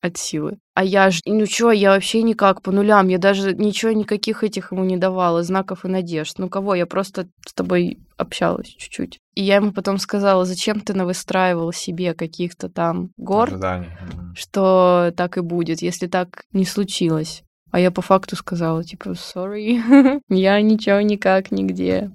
[0.05, 0.57] От силы.
[0.73, 4.71] А я ж, ну чё, я вообще никак по нулям, я даже ничего, никаких этих
[4.71, 6.37] ему не давала, знаков и надежд.
[6.37, 9.19] Ну кого, я просто с тобой общалась чуть-чуть.
[9.35, 13.97] И я ему потом сказала, зачем ты навыстраивал себе каких-то там гор, Ожидания.
[14.35, 17.43] что так и будет, если так не случилось.
[17.71, 22.11] А я по факту сказала, типа, sorry, я ничего никак нигде.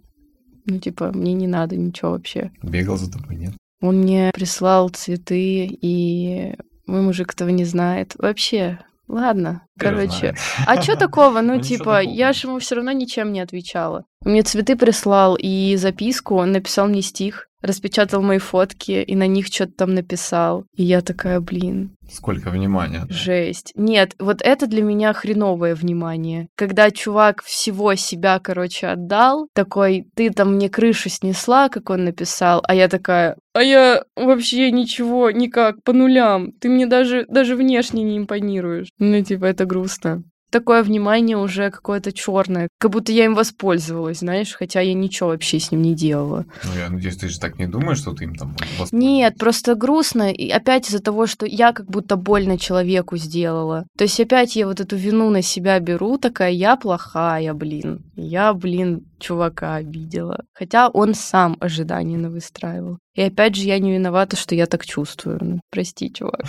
[0.67, 2.51] Ну, типа, мне не надо ничего вообще.
[2.63, 3.53] Бегал за тобой, нет?
[3.83, 6.55] Он мне прислал цветы, и
[6.87, 8.15] мой мужик этого не знает.
[8.19, 8.79] Вообще,
[9.09, 10.19] ладно, Теперь короче.
[10.19, 10.39] знает.
[10.67, 11.41] А что такого?
[11.41, 14.05] Ну, Ну, типа, я же ему все равно ничем не отвечала.
[14.25, 19.47] Мне цветы прислал и записку, он написал мне стих, распечатал мои фотки и на них
[19.47, 20.65] что-то там написал.
[20.77, 23.07] И я такая, блин, Сколько внимания.
[23.09, 23.15] да.
[23.15, 23.73] Жесть.
[23.77, 26.49] Нет, вот это для меня хреновое внимание.
[26.57, 32.63] Когда чувак всего себя, короче, отдал, такой, ты там мне крышу снесла, как он написал,
[32.67, 36.53] а я такая, а я вообще ничего, никак, по нулям.
[36.53, 38.89] Ты мне даже, даже внешне не импонируешь.
[38.99, 40.23] Ну, типа, это грустно.
[40.51, 45.61] Такое внимание уже какое-то черное, как будто я им воспользовалась, знаешь, хотя я ничего вообще
[45.61, 46.45] с ним не делала.
[46.65, 48.57] Ну, я надеюсь, ты же так не думаешь, что ты им там?
[48.91, 53.87] Нет, просто грустно, и опять из-за того, что я как будто больно человеку сделала.
[53.97, 58.05] То есть опять я вот эту вину на себя беру, такая, я плохая, блин.
[58.17, 60.45] Я, блин, чувака обидела.
[60.53, 62.99] Хотя он сам ожидания навыстраивал.
[63.15, 65.39] И опять же, я не виновата, что я так чувствую.
[65.41, 66.43] Ну, прости, чувак.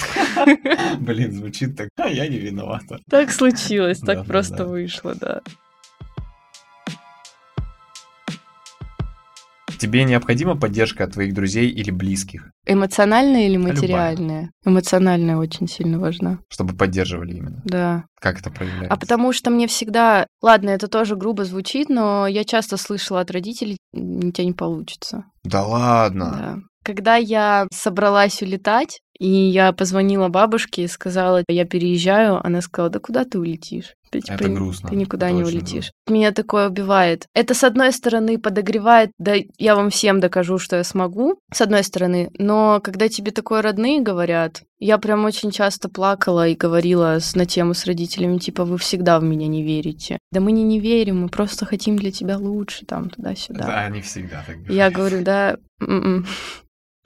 [1.00, 3.00] Блин, звучит так, а я не виновата.
[3.10, 5.42] Так случилось, так просто вышло, да.
[9.82, 13.74] Тебе необходима поддержка от твоих друзей или близких, Эмоциональная или Любая.
[13.74, 14.52] материальная?
[14.64, 16.38] Эмоциональная очень сильно важна.
[16.50, 17.64] чтобы поддерживали именно?
[17.66, 18.06] Да.
[18.20, 18.94] Как это проявляется?
[18.94, 20.28] А потому что мне всегда...
[20.44, 25.26] Ладно, это тоже грубо звучит, но я часто слышала от родителей, у тебя не получится.
[25.44, 26.32] Да ладно.
[26.32, 26.58] Да.
[26.84, 32.98] Когда я собралась улетать, и я позвонила бабушке и сказала, я переезжаю, она сказала, да
[32.98, 33.94] куда ты улетишь?
[34.10, 34.90] Ты, типа, Это грустно.
[34.90, 35.92] Ты никуда Это не улетишь.
[36.10, 37.28] Меня такое убивает.
[37.36, 41.84] Это, с одной стороны, подогревает, да я вам всем докажу, что я смогу, с одной
[41.84, 42.32] стороны.
[42.40, 47.46] Но когда тебе такое родные говорят, я прям очень часто плакала и говорила с, на
[47.46, 50.18] тему с родителями, типа, вы всегда в меня не верите.
[50.32, 53.66] Да мы не не верим, мы просто хотим для тебя лучше, там, туда-сюда.
[53.68, 54.94] Да, они всегда так Я говорят.
[54.94, 56.26] говорю, да, м-м.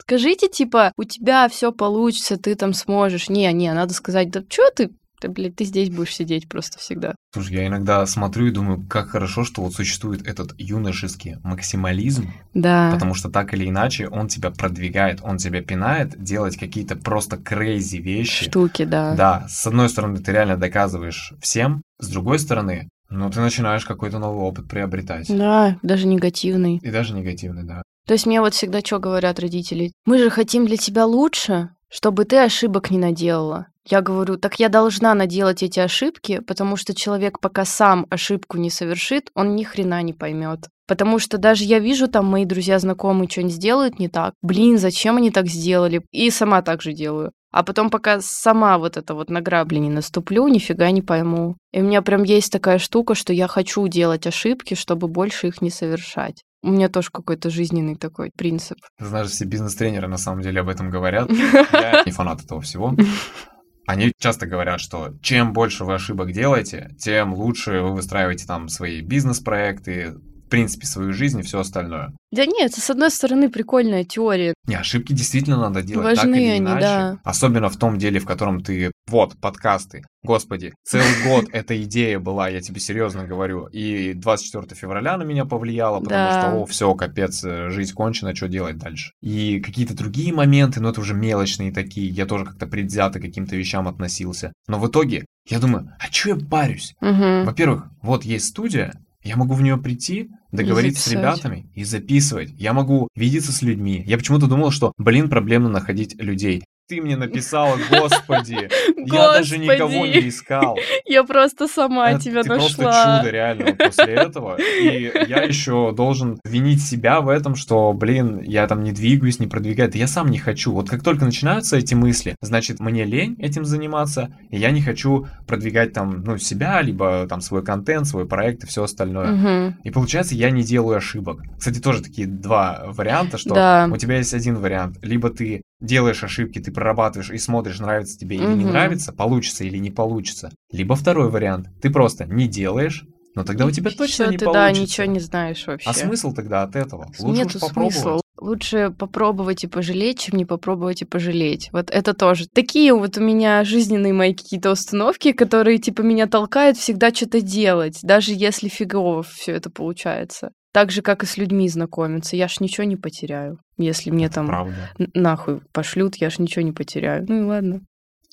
[0.01, 3.29] Скажите, типа, у тебя все получится, ты там сможешь.
[3.29, 4.91] Не, не, надо сказать, да что ты,
[5.21, 7.15] ты, блядь, ты здесь будешь сидеть просто всегда.
[7.33, 12.91] Слушай, я иногда смотрю и думаю, как хорошо, что вот существует этот юношеский максимализм, Да.
[12.93, 17.97] потому что так или иначе он тебя продвигает, он тебя пинает делать какие-то просто крейзи
[17.97, 18.45] вещи.
[18.49, 19.15] Штуки, да.
[19.15, 24.19] Да, с одной стороны, ты реально доказываешь всем, с другой стороны, ну, ты начинаешь какой-то
[24.19, 25.27] новый опыт приобретать.
[25.29, 26.77] Да, даже негативный.
[26.83, 27.81] И даже негативный, да.
[28.07, 29.91] То есть мне вот всегда что говорят родители?
[30.05, 33.67] Мы же хотим для тебя лучше, чтобы ты ошибок не наделала.
[33.87, 38.71] Я говорю, так я должна наделать эти ошибки, потому что человек пока сам ошибку не
[38.71, 40.69] совершит, он ни хрена не поймет.
[40.87, 44.33] Потому что даже я вижу, там мои друзья, знакомые что-нибудь сделают не так.
[44.41, 46.03] Блин, зачем они так сделали?
[46.11, 47.31] И сама так же делаю.
[47.55, 51.55] А потом, пока сама вот это вот на грабли не наступлю, нифига не пойму.
[51.71, 55.61] И у меня прям есть такая штука, что я хочу делать ошибки, чтобы больше их
[55.61, 56.43] не совершать.
[56.63, 58.79] У меня тоже какой-то жизненный такой принцип.
[58.99, 61.31] Знаешь, все бизнес-тренеры на самом деле об этом говорят.
[61.31, 62.93] Я не фанат этого всего.
[63.87, 68.99] Они часто говорят, что чем больше вы ошибок делаете, тем лучше вы выстраиваете там свои
[68.99, 70.15] бизнес-проекты,
[70.55, 72.11] принципе, свою жизнь и все остальное.
[72.31, 74.53] Да нет, это, с одной стороны, прикольная теория.
[74.67, 76.81] Не, ошибки действительно надо делать так Важны или они, иначе.
[76.81, 77.19] да.
[77.23, 78.91] Особенно в том деле, в котором ты...
[79.07, 80.03] Вот, подкасты.
[80.23, 83.67] Господи, целый год эта идея была, я тебе серьезно говорю.
[83.67, 86.41] И 24 февраля на меня повлияло, потому Да.
[86.41, 89.11] что, о, все, капец, э, жизнь кончена, что делать дальше?
[89.21, 92.07] И какие-то другие моменты, но это уже мелочные такие.
[92.09, 94.51] Я тоже как-то предвзято к каким-то вещам относился.
[94.67, 96.95] Но в итоге я думаю, а что я парюсь?
[97.01, 97.45] Мгм.
[97.45, 98.93] Во-первых, вот есть студия,
[99.25, 102.51] я могу в нее прийти, договориться с ребятами и записывать.
[102.51, 104.03] Я могу видеться с людьми.
[104.05, 106.63] Я почему-то думал, что, блин, проблемно находить людей.
[106.87, 110.77] Ты мне написала, господи, я даже никого не искал.
[111.05, 112.67] Я просто сама Это тебя ты нашла.
[112.77, 114.57] просто чудо реально после этого.
[114.61, 119.47] И я еще должен винить себя в этом, что, блин, я там не двигаюсь, не
[119.47, 119.93] продвигаюсь.
[119.93, 120.73] Да я сам не хочу.
[120.73, 125.27] Вот как только начинаются эти мысли, значит, мне лень этим заниматься, и я не хочу
[125.47, 129.75] продвигать там, ну, себя, либо там свой контент, свой проект и все остальное.
[129.83, 131.41] И получается, я не делаю ошибок.
[131.57, 134.99] Кстати, тоже такие два варианта, что у тебя есть один вариант.
[135.01, 138.69] Либо ты делаешь ошибки, ты прорабатываешь и смотришь, нравится тебе или не Мгм.
[138.69, 140.51] нравится, получится или не получится.
[140.71, 141.67] Либо второй вариант.
[141.81, 143.05] Ты просто не делаешь,
[143.35, 144.73] но тогда у тебя точно Всё, не ты, получится.
[144.73, 145.89] да, ничего не знаешь вообще.
[145.89, 147.07] А смысл тогда от этого?
[147.19, 147.93] Лучше Нету попробовать.
[147.95, 148.21] смысла.
[148.37, 151.69] Лучше попробовать и пожалеть, чем не попробовать и пожалеть.
[151.71, 152.47] Вот это тоже.
[152.53, 157.99] Такие вот у меня жизненные мои какие-то установки, которые типа меня толкают всегда что-то делать,
[158.03, 160.51] даже если фигово все это получается.
[160.75, 162.35] Так же, как и с людьми знакомиться.
[162.35, 163.59] Я ж ничего не потеряю.
[163.77, 164.75] Если мне там Правда.
[165.13, 167.25] нахуй пошлют, я ж ничего не потеряю.
[167.29, 167.79] Ну и ладно.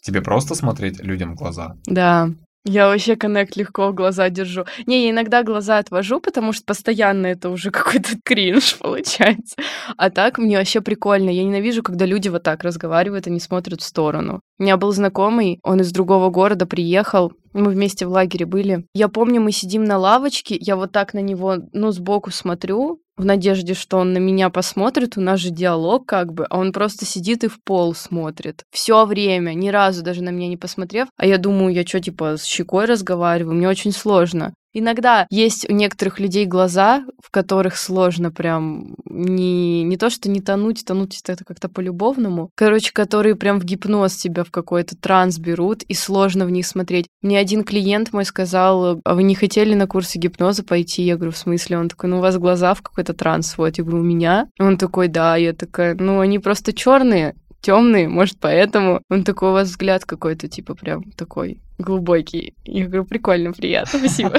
[0.02, 1.76] Тебе просто смотреть людям в глаза?
[1.86, 2.30] Да.
[2.64, 4.64] Я вообще коннект легко в глаза держу.
[4.86, 9.54] Не, я иногда глаза отвожу, потому что постоянно это уже какой-то кринж получается.
[9.96, 11.30] А так мне вообще прикольно.
[11.30, 14.40] Я ненавижу, когда люди вот так разговаривают и не смотрят в сторону.
[14.58, 18.86] У меня был знакомый, он из другого города приехал, мы вместе в лагере были.
[18.94, 23.24] Я помню, мы сидим на лавочке, я вот так на него, ну, сбоку смотрю, в
[23.24, 27.04] надежде, что он на меня посмотрит, у нас же диалог как бы, а он просто
[27.04, 28.64] сидит и в пол смотрит.
[28.70, 31.08] Все время, ни разу даже на меня не посмотрев.
[31.16, 33.56] А я думаю, я что, типа, с щекой разговариваю?
[33.56, 34.54] Мне очень сложно.
[34.72, 40.40] Иногда есть у некоторых людей глаза, в которых сложно прям не, не то, что не
[40.40, 42.50] тонуть, тонуть это как-то по-любовному.
[42.54, 47.06] Короче, которые прям в гипноз тебя в какой-то транс берут, и сложно в них смотреть.
[47.22, 51.02] Мне один клиент мой сказал, а вы не хотели на курсы гипноза пойти?
[51.02, 51.78] Я говорю, в смысле?
[51.78, 53.78] Он такой, ну у вас глаза в какой-то транс сводят.
[53.78, 54.48] Я говорю, у меня?
[54.58, 55.36] Он такой, да.
[55.36, 59.00] Я такая, ну они просто черные, темные, может, поэтому.
[59.08, 62.54] Он такой, у вас взгляд какой-то, типа, прям такой глубокий.
[62.64, 64.34] Я говорю, прикольно, приятно, спасибо.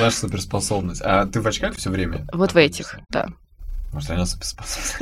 [0.00, 1.02] Наша суперспособность.
[1.02, 2.26] А ты в очках все время?
[2.32, 3.28] Вот в этих, да.
[3.92, 4.96] Может, реально суперспособность.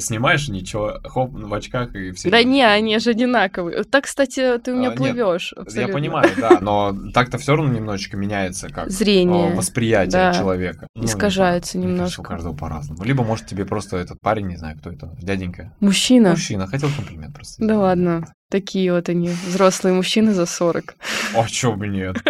[0.00, 2.30] Снимаешь, ничего, хоп, в очках и все.
[2.30, 3.84] Да не, они же одинаковые.
[3.84, 5.54] Так, кстати, ты у меня А, плывешь.
[5.74, 9.54] Я понимаю, да, но так-то все равно немножечко меняется, как Зрение.
[9.54, 10.34] восприятие да.
[10.34, 10.88] человека.
[10.94, 12.20] Ну, Искажается знаю, мне кажется, немножко.
[12.20, 13.04] у каждого по-разному.
[13.04, 15.72] Либо, может, тебе просто этот парень, не знаю, кто это, дяденька.
[15.80, 16.30] Мужчина.
[16.30, 17.64] Мужчина, хотел комплимент просто.
[17.64, 18.26] Да ладно.
[18.50, 20.94] Такие вот они, взрослые мужчины за 40.
[21.34, 22.16] А чё бы нет?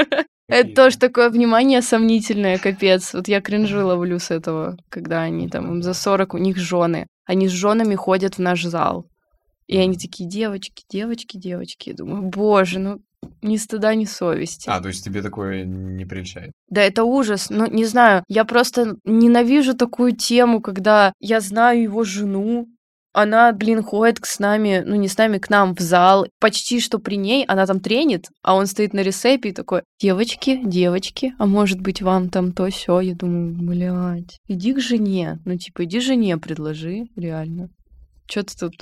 [0.48, 3.14] Это тоже такое внимание сомнительное, капец.
[3.14, 7.06] Вот я кринжи ловлю с этого, когда они там им за 40, у них жены.
[7.24, 9.06] Они с женами ходят в наш зал.
[9.66, 11.88] И они такие, девочки, девочки, девочки.
[11.88, 13.00] Я думаю, боже, ну
[13.42, 14.68] ни стыда, ни совести.
[14.68, 16.52] А, то есть тебе такое не прельщает?
[16.68, 17.50] Да, это ужас.
[17.50, 22.68] Ну, не знаю, я просто ненавижу такую тему, когда я знаю его жену,
[23.16, 26.98] она, блин, ходит с нами, ну не с нами, к нам в зал, почти что
[26.98, 31.46] при ней, она там тренит, а он стоит на ресепе и такой, девочки, девочки, а
[31.46, 36.00] может быть вам там то все Я думаю, блядь, иди к жене, ну типа иди
[36.00, 37.70] жене предложи, реально.
[38.26, 38.74] Чё ты тут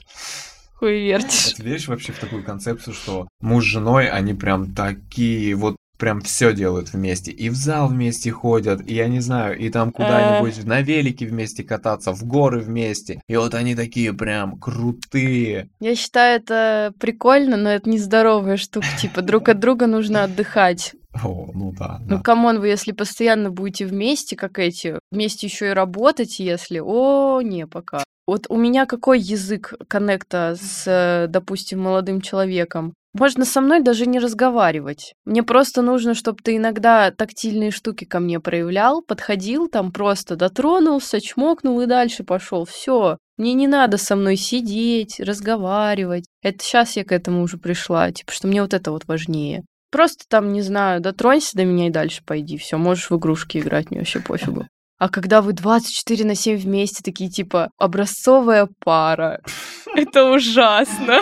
[0.74, 1.52] хуй вертишь?
[1.52, 5.76] А Ты веришь вообще в такую концепцию, что муж с женой, они прям такие, вот
[5.98, 7.30] прям все делают вместе.
[7.30, 11.62] И в зал вместе ходят, и я не знаю, и там куда-нибудь на велике вместе
[11.62, 13.20] кататься, в горы вместе.
[13.28, 15.68] И вот они такие прям крутые.
[15.80, 18.86] Я считаю, это прикольно, но это нездоровая штука.
[18.98, 20.94] Типа, друг от друга нужно отдыхать.
[21.22, 21.98] О, ну да.
[22.00, 22.22] Ну, да.
[22.22, 26.80] come on, вы если постоянно будете вместе, как эти, вместе еще и работать, если...
[26.80, 28.02] О, не, пока.
[28.26, 32.94] Вот у меня какой язык коннекта с, э, допустим, молодым человеком?
[33.12, 35.12] Можно со мной даже не разговаривать.
[35.24, 41.20] Мне просто нужно, чтобы ты иногда тактильные штуки ко мне проявлял, подходил, там просто дотронулся,
[41.20, 42.64] чмокнул и дальше пошел.
[42.64, 43.18] Все.
[43.36, 46.24] Мне не надо со мной сидеть, разговаривать.
[46.42, 48.10] Это сейчас я к этому уже пришла.
[48.10, 49.62] Типа, что мне вот это вот важнее.
[49.94, 52.58] Просто там, не знаю, дотронься до меня и дальше пойди.
[52.58, 54.66] Все, можешь в игрушки играть, мне вообще пофигу.
[54.98, 59.40] А когда вы 24 на 7 вместе, такие типа образцовая пара,
[59.94, 61.20] это ужасно.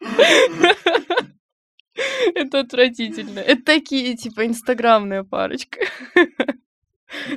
[2.34, 3.38] Это отвратительно.
[3.38, 5.80] Это такие, типа, инстаграмная парочка.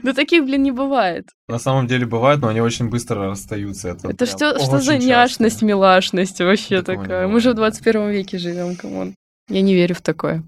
[0.01, 1.27] Но таких, блин, не бывает.
[1.49, 3.89] На самом деле бывает, но они очень быстро расстаются.
[3.89, 7.27] Это, Это что, что за няшность, милашность вообще такая?
[7.27, 7.73] Мы же в бывает.
[7.73, 9.13] 21 веке живем, come on.
[9.49, 10.43] Я не верю в такое.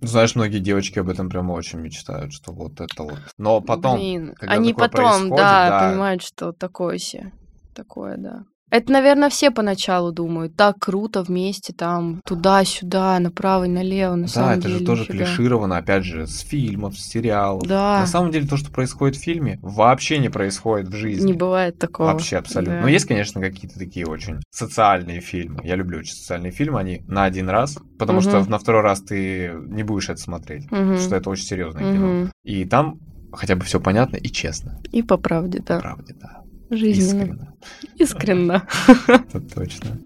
[0.00, 3.18] Знаешь, многие девочки об этом прям очень мечтают, что вот это вот.
[3.38, 5.88] Но потом, Блин, когда они потом, да, да.
[5.90, 7.32] понимают, что такое себе.
[7.74, 8.44] Такое, да.
[8.70, 10.56] Это, наверное, все поначалу думают.
[10.56, 14.16] Так круто вместе там, туда-сюда, направо и налево.
[14.16, 15.24] На Да, самом это деле, же тоже нифига.
[15.24, 17.62] клишировано, опять же, с фильмов, с сериалов.
[17.68, 18.00] Да.
[18.00, 21.26] На самом деле, то, что происходит в фильме, вообще не происходит в жизни.
[21.28, 22.08] Не бывает такого.
[22.08, 22.76] Вообще абсолютно.
[22.76, 22.80] Да.
[22.82, 25.60] Но есть, конечно, какие-то такие очень социальные фильмы.
[25.62, 28.50] Я люблю очень социальные фильмы, они на один раз, потому что Мгм.
[28.50, 30.80] на второй раз ты не будешь это смотреть, Мгм.
[30.80, 32.06] потому что это очень серьезное кино.
[32.06, 32.32] Мгм.
[32.42, 32.98] И там
[33.32, 34.80] хотя бы все понятно и честно.
[34.90, 35.80] И по правде, По да.
[35.80, 36.40] правде, да.
[36.70, 37.54] Жизненно.
[37.96, 38.62] Искренне.
[38.62, 38.68] Искренно.
[39.06, 39.98] Это точно.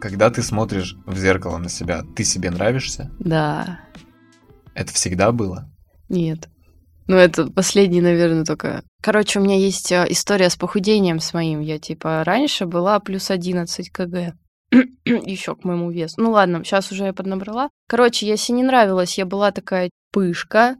[0.00, 3.10] Когда ты смотришь в зеркало на себя, ты себе нравишься?
[3.18, 3.80] Да.
[4.74, 5.68] Это всегда было?
[6.08, 6.48] Нет.
[7.08, 8.82] Ну, это последний, наверное, только.
[9.02, 11.60] Короче, у меня есть э, история с похудением с моим.
[11.60, 14.34] Я, типа, раньше была плюс 11 кг.
[15.04, 16.20] Еще к моему весу.
[16.20, 17.70] Ну ладно, сейчас уже я поднабрала.
[17.88, 19.16] Короче, я себе не нравилась.
[19.16, 20.76] Я была такая пышка.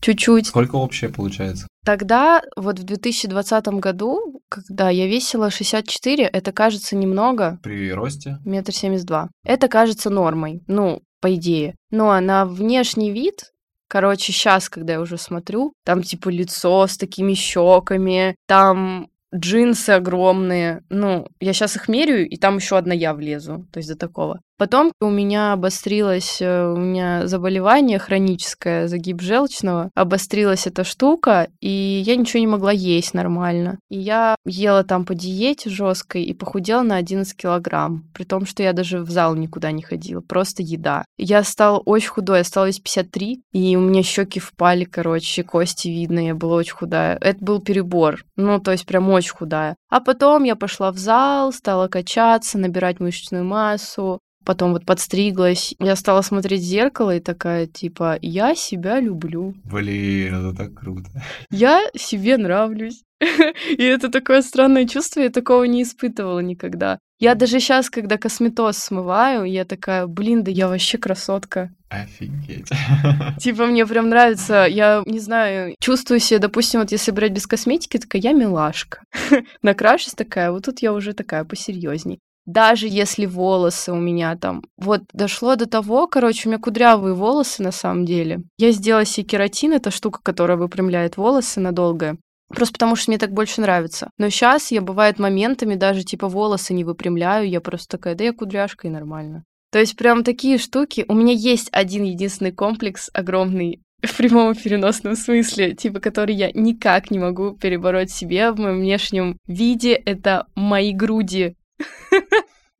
[0.00, 0.48] чуть-чуть.
[0.48, 1.66] Сколько общее получается?
[1.84, 7.58] Тогда, вот в 2020 году, когда я весила 64, это кажется немного.
[7.62, 8.38] При росте?
[8.44, 9.30] Метр семьдесят два.
[9.44, 11.74] Это кажется нормой, ну, по идее.
[11.90, 13.48] Но на внешний вид
[13.88, 20.82] Короче, сейчас, когда я уже смотрю, там типа лицо с такими щеками, там джинсы огромные.
[20.88, 23.66] Ну, я сейчас их меряю, и там еще одна я влезу.
[23.70, 24.40] То есть до такого.
[24.62, 31.68] Потом у меня обострилось, э, у меня заболевание хроническое, загиб желчного, обострилась эта штука, и
[32.06, 33.80] я ничего не могла есть нормально.
[33.90, 38.62] И я ела там по диете жесткой и похудела на 11 килограмм, при том, что
[38.62, 41.04] я даже в зал никуда не ходила, просто еда.
[41.18, 46.24] Я стала очень худой, я стала 53, и у меня щеки впали, короче, кости видно,
[46.24, 47.18] я была очень худая.
[47.20, 49.74] Это был перебор, ну, то есть прям очень худая.
[49.90, 55.74] А потом я пошла в зал, стала качаться, набирать мышечную массу, потом вот подстриглась.
[55.78, 59.54] Я стала смотреть в зеркало и такая, типа, я себя люблю.
[59.64, 61.08] Блин, это так круто.
[61.50, 63.02] Я себе нравлюсь.
[63.78, 66.98] И это такое странное чувство, я такого не испытывала никогда.
[67.20, 71.70] Я даже сейчас, когда косметоз смываю, я такая, блин, да я вообще красотка.
[71.88, 72.70] Офигеть.
[73.38, 77.98] Типа мне прям нравится, я не знаю, чувствую себя, допустим, вот если брать без косметики,
[77.98, 79.02] такая я милашка.
[79.62, 84.64] Накрашусь такая, вот тут я уже такая посерьезней даже если волосы у меня там...
[84.76, 88.42] Вот дошло до того, короче, у меня кудрявые волосы на самом деле.
[88.58, 92.16] Я сделала себе кератин, это штука, которая выпрямляет волосы надолго.
[92.48, 94.10] Просто потому что мне так больше нравится.
[94.18, 98.32] Но сейчас я, бывает, моментами даже типа волосы не выпрямляю, я просто такая, да я
[98.32, 99.44] кудряшка и нормально.
[99.70, 101.06] То есть прям такие штуки.
[101.08, 106.50] У меня есть один единственный комплекс огромный в прямом и переносном смысле, типа, который я
[106.52, 111.54] никак не могу перебороть себе в моем внешнем виде, это мои груди.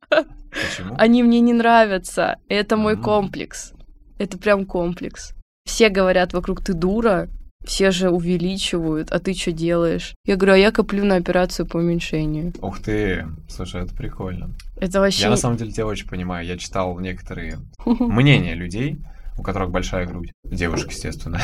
[0.09, 0.95] Почему?
[0.97, 2.37] Они мне не нравятся.
[2.47, 3.73] Это мой комплекс.
[4.19, 5.33] Это прям комплекс.
[5.65, 7.29] Все говорят вокруг, ты дура,
[7.65, 10.13] все же увеличивают, а ты что делаешь?
[10.25, 12.53] Я говорю, а я коплю на операцию по уменьшению.
[12.61, 14.51] Ух ты, слушай, это прикольно.
[14.77, 15.23] Это вообще...
[15.23, 16.45] Я на самом деле тебя очень понимаю.
[16.45, 18.99] Я читал некоторые мнения людей,
[19.37, 20.31] у которых большая грудь.
[20.43, 21.41] Девушек, естественно.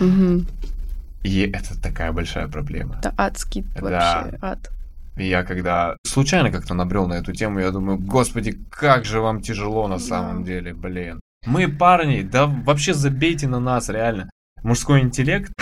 [1.24, 2.96] И это такая большая проблема.
[3.00, 4.70] Это адский вообще ад.
[5.18, 9.40] И я когда случайно как-то набрел на эту тему, я думаю, господи, как же вам
[9.40, 11.20] тяжело на самом деле, блин.
[11.46, 14.30] Мы парни, да вообще забейте на нас, реально.
[14.62, 15.52] Мужской интеллект,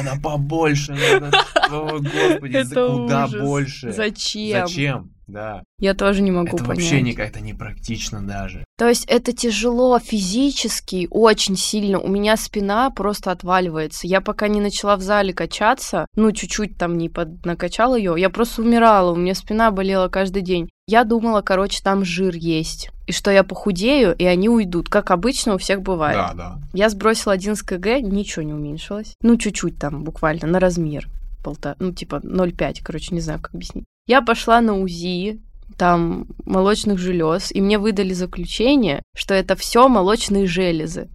[0.00, 1.30] надо побольше, надо,
[1.70, 3.40] о, господи, Это куда ужас.
[3.42, 3.92] больше.
[3.92, 4.66] Зачем?
[4.66, 5.10] Зачем?
[5.26, 5.62] Да.
[5.78, 6.68] Я тоже не могу это понять.
[6.82, 8.64] вообще не, это непрактично даже.
[8.76, 11.98] То есть это тяжело физически, очень сильно.
[12.00, 14.06] У меня спина просто отваливается.
[14.06, 18.62] Я пока не начала в зале качаться, ну, чуть-чуть там не поднакачала ее, я просто
[18.62, 20.68] умирала, у меня спина болела каждый день.
[20.92, 22.90] Я думала, короче, там жир есть.
[23.06, 26.18] И что я похудею, и они уйдут, как обычно у всех бывает.
[26.18, 26.58] Да, да.
[26.74, 29.14] Я сбросила 11 кг, ничего не уменьшилось.
[29.22, 31.08] Ну, чуть-чуть там, буквально, на размер.
[31.42, 33.86] Полтора, ну, типа 0,5, короче, не знаю, как объяснить.
[34.06, 35.40] Я пошла на УЗИ,
[35.78, 41.08] там, молочных желез, и мне выдали заключение, что это все молочные железы.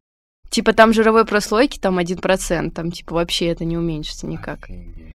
[0.50, 4.70] Типа там жировой прослойки там 1%, там типа вообще это не уменьшится никак.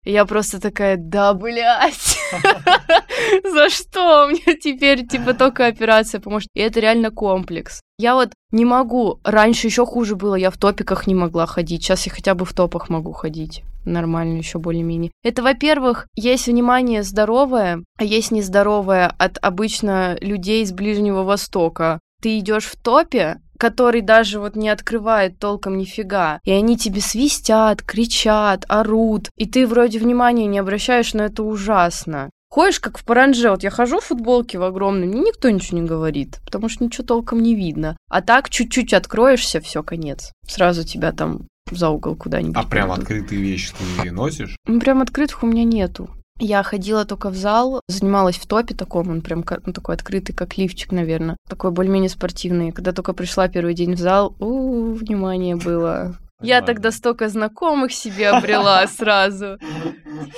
[0.04, 2.18] Я просто такая, да, блядь,
[3.44, 6.48] за что мне теперь, типа, только операция поможет?
[6.54, 7.82] И это реально комплекс.
[7.98, 12.06] Я вот не могу, раньше еще хуже было, я в топиках не могла ходить, сейчас
[12.06, 13.64] я хотя бы в топах могу ходить.
[13.84, 15.10] Нормально еще более-менее.
[15.22, 21.98] Это, во-первых, есть внимание здоровое, а есть нездоровое от обычно людей из Ближнего Востока.
[22.22, 26.40] Ты идешь в топе, который даже вот не открывает толком нифига.
[26.44, 29.28] И они тебе свистят, кричат, орут.
[29.36, 32.30] И ты вроде внимания не обращаешь, но это ужасно.
[32.50, 35.86] Ходишь как в паранже, вот я хожу в футболке в огромной, мне никто ничего не
[35.86, 37.98] говорит, потому что ничего толком не видно.
[38.08, 40.32] А так чуть-чуть откроешься, все, конец.
[40.46, 42.56] Сразу тебя там за угол куда-нибудь.
[42.56, 44.56] А прям открытые вещи ты носишь?
[44.66, 46.08] Ну, Прям открытых у меня нету.
[46.40, 50.56] Я ходила только в зал, занималась в топе таком, он прям ну, такой открытый, как
[50.56, 51.36] лифчик, наверное.
[51.48, 52.70] Такой более-менее спортивный.
[52.70, 56.16] Когда только пришла первый день в зал, у внимание было.
[56.40, 59.58] Я тогда столько знакомых себе обрела сразу.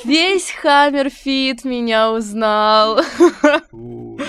[0.05, 3.01] Весь Хаммерфит меня узнал.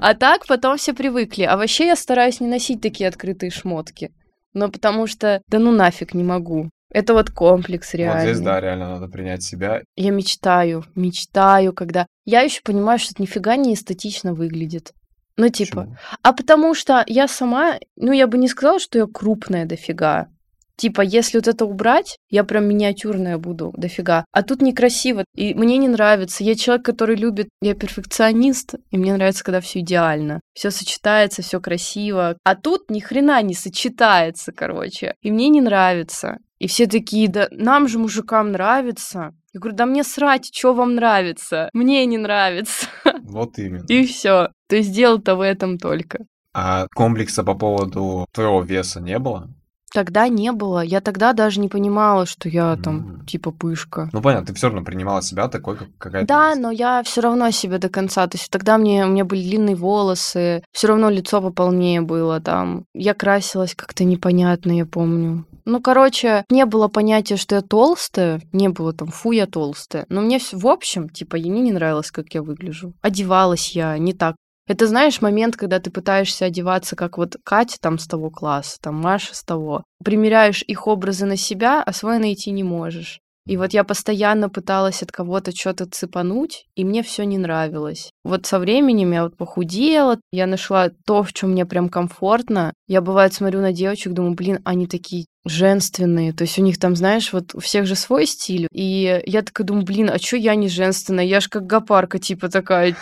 [0.00, 1.42] А так потом все привыкли.
[1.42, 4.12] А вообще я стараюсь не носить такие открытые шмотки.
[4.54, 6.70] Но потому что, да ну нафиг не могу.
[6.90, 8.22] Это вот комплекс реально.
[8.22, 9.82] Вот здесь, да, реально надо принять себя.
[9.96, 12.06] Я мечтаю, мечтаю, когда...
[12.24, 14.92] Я еще понимаю, что это нифига не эстетично выглядит.
[15.36, 15.82] Ну, типа...
[15.82, 15.96] Почему?
[16.22, 17.78] А потому что я сама...
[17.96, 20.28] Ну, я бы не сказала, что я крупная дофига.
[20.76, 24.24] Типа, если вот это убрать, я прям миниатюрная буду дофига.
[24.32, 25.24] А тут некрасиво.
[25.34, 26.44] И мне не нравится.
[26.44, 27.48] Я человек, который любит...
[27.60, 30.40] Я перфекционист, и мне нравится, когда все идеально.
[30.54, 32.38] Все сочетается, все красиво.
[32.44, 35.14] А тут ни хрена не сочетается, короче.
[35.20, 36.38] И мне не нравится.
[36.58, 39.32] И все такие, да нам же, мужикам, нравится.
[39.52, 41.70] Я говорю, да мне срать, что вам нравится.
[41.72, 42.86] Мне не нравится.
[43.22, 43.84] Вот именно.
[43.88, 44.48] И все.
[44.68, 46.24] То есть дело-то в этом только.
[46.54, 49.48] А комплекса по поводу твоего веса не было?
[49.92, 50.80] Тогда не было.
[50.80, 53.26] Я тогда даже не понимала, что я там М.
[53.26, 54.10] типа пышка.
[54.12, 56.60] Ну понятно, ты все равно принимала себя такой, как какая-то Да, есть.
[56.60, 58.26] но я все равно себе до конца.
[58.26, 62.84] То есть тогда мне, у меня были длинные волосы, все равно лицо пополнее было там.
[62.94, 65.44] Я красилась как-то непонятно, я помню.
[65.64, 70.06] Ну, короче, не было понятия, что я толстая, не было там, фу, я толстая.
[70.08, 72.94] Но мне в общем, типа, мне не нравилось, как я выгляжу.
[73.02, 74.36] Одевалась я не так.
[74.68, 78.96] Это, знаешь, момент, когда ты пытаешься одеваться, как вот Катя там с того класса, там
[78.96, 79.82] Маша с того.
[80.04, 83.18] Примеряешь их образы на себя, а свой найти не можешь.
[83.48, 88.10] И вот я постоянно пыталась от кого-то что-то цепануть, и мне все не нравилось.
[88.22, 92.74] Вот со временем я вот похудела, я нашла то, в чем мне прям комфортно.
[92.86, 96.34] Я бывает смотрю на девочек, думаю, блин, они такие женственные.
[96.34, 98.66] То есть у них там, знаешь, вот у всех же свой стиль.
[98.70, 101.24] И я такая думаю, блин, а чё я не женственная?
[101.24, 102.96] Я ж как гопарка типа такая.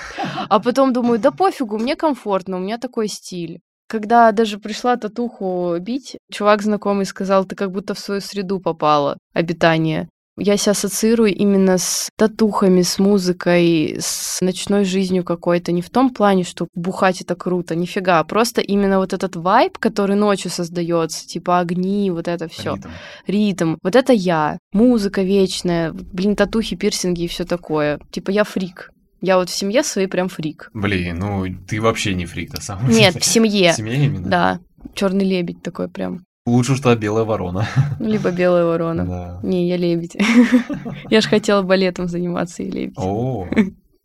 [0.48, 3.58] А потом думаю, да пофигу, мне комфортно, у меня такой стиль.
[3.88, 9.18] Когда даже пришла татуху бить, чувак знакомый сказал, ты как будто в свою среду попала,
[9.32, 10.08] обитание.
[10.38, 15.72] Я себя ассоциирую именно с татухами, с музыкой, с ночной жизнью какой-то.
[15.72, 18.22] Не в том плане, что бухать это круто, нифига.
[18.24, 22.88] Просто именно вот этот вайб, который ночью создается, типа огни, вот это все Ритм.
[23.26, 23.76] ритм.
[23.82, 24.58] Вот это я.
[24.72, 27.98] Музыка вечная, блин, татухи, пирсинги и все такое.
[28.10, 28.90] Типа я фрик.
[29.22, 30.68] Я вот в семье своей прям фрик.
[30.74, 33.20] Блин, ну ты вообще не фрик, на самом Нет, деле.
[33.20, 33.72] в семье.
[33.72, 34.28] В семье именно?
[34.28, 34.60] Да.
[34.94, 36.25] Черный лебедь такой прям.
[36.46, 37.68] Лучше, что белая ворона.
[37.98, 39.04] Ну, Либо белая ворона.
[39.04, 39.40] Да.
[39.42, 40.16] Не, я лебедь.
[41.10, 42.98] Я же хотела балетом заниматься и лебедь.
[42.98, 43.46] О.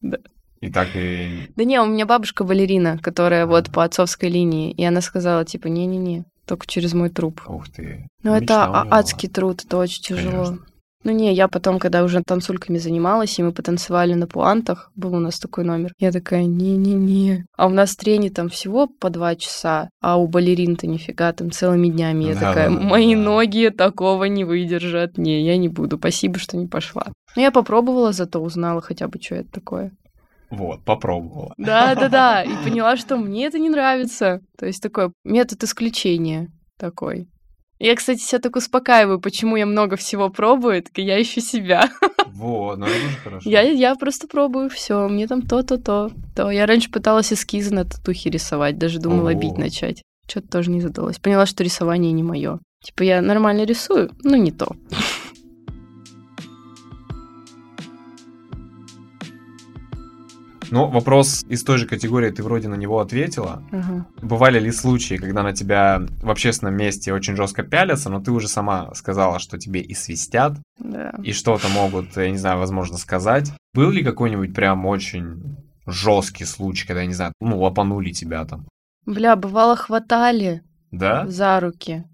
[0.01, 0.17] Да.
[0.61, 1.47] И так и...
[1.55, 5.67] Да не, у меня бабушка балерина, которая вот по отцовской линии, и она сказала, типа,
[5.67, 7.41] не-не-не, только через мой труп.
[7.47, 8.07] Ух ты.
[8.23, 10.45] Ну, это а- адский труд, это очень тяжело.
[10.45, 10.65] Конечно.
[11.03, 15.19] Ну не, я потом, когда уже танцульками занималась, и мы потанцевали на пуантах, был у
[15.19, 17.45] нас такой номер, я такая, не-не-не.
[17.57, 21.87] А у нас трени там всего по два часа, а у балерин-то нифига, там целыми
[21.87, 22.25] днями.
[22.25, 23.21] Я Да, такая, да, да, мои да.
[23.21, 25.17] ноги такого не выдержат.
[25.17, 27.07] Не, я не буду, спасибо, что не пошла.
[27.35, 29.91] Но я попробовала, зато узнала хотя бы, что это такое.
[30.51, 31.53] Вот, попробовала.
[31.57, 34.41] Да-да-да, и поняла, что мне это не нравится.
[34.57, 37.27] То есть такой метод исключения такой.
[37.81, 41.89] Я, кстати, себя так успокаиваю, почему я много всего пробую, так я ищу себя.
[42.33, 43.49] Вот, ну это тоже хорошо.
[43.49, 46.49] Я, я просто пробую все, мне там то-то, то, то.
[46.49, 49.39] Я раньше пыталась эскизы на татухе рисовать, даже думала Ого.
[49.39, 50.01] бить начать.
[50.27, 51.19] Что-то тоже не задалось.
[51.19, 52.59] Поняла, что рисование не мое.
[52.83, 54.75] Типа я нормально рисую, но не то.
[60.71, 63.61] Ну, вопрос из той же категории, ты вроде на него ответила.
[63.71, 64.05] Ага.
[64.21, 68.47] Бывали ли случаи, когда на тебя в общественном месте очень жестко пялятся, но ты уже
[68.47, 71.13] сама сказала, что тебе и свистят, Да.
[71.23, 73.51] и что-то могут, я не знаю, возможно, сказать.
[73.73, 78.65] Был ли какой-нибудь прям очень жесткий случай, когда, я не знаю, ну, лопанули тебя там?
[79.05, 80.61] Бля, бывало хватали
[80.91, 81.27] Да?
[81.27, 82.05] за руки.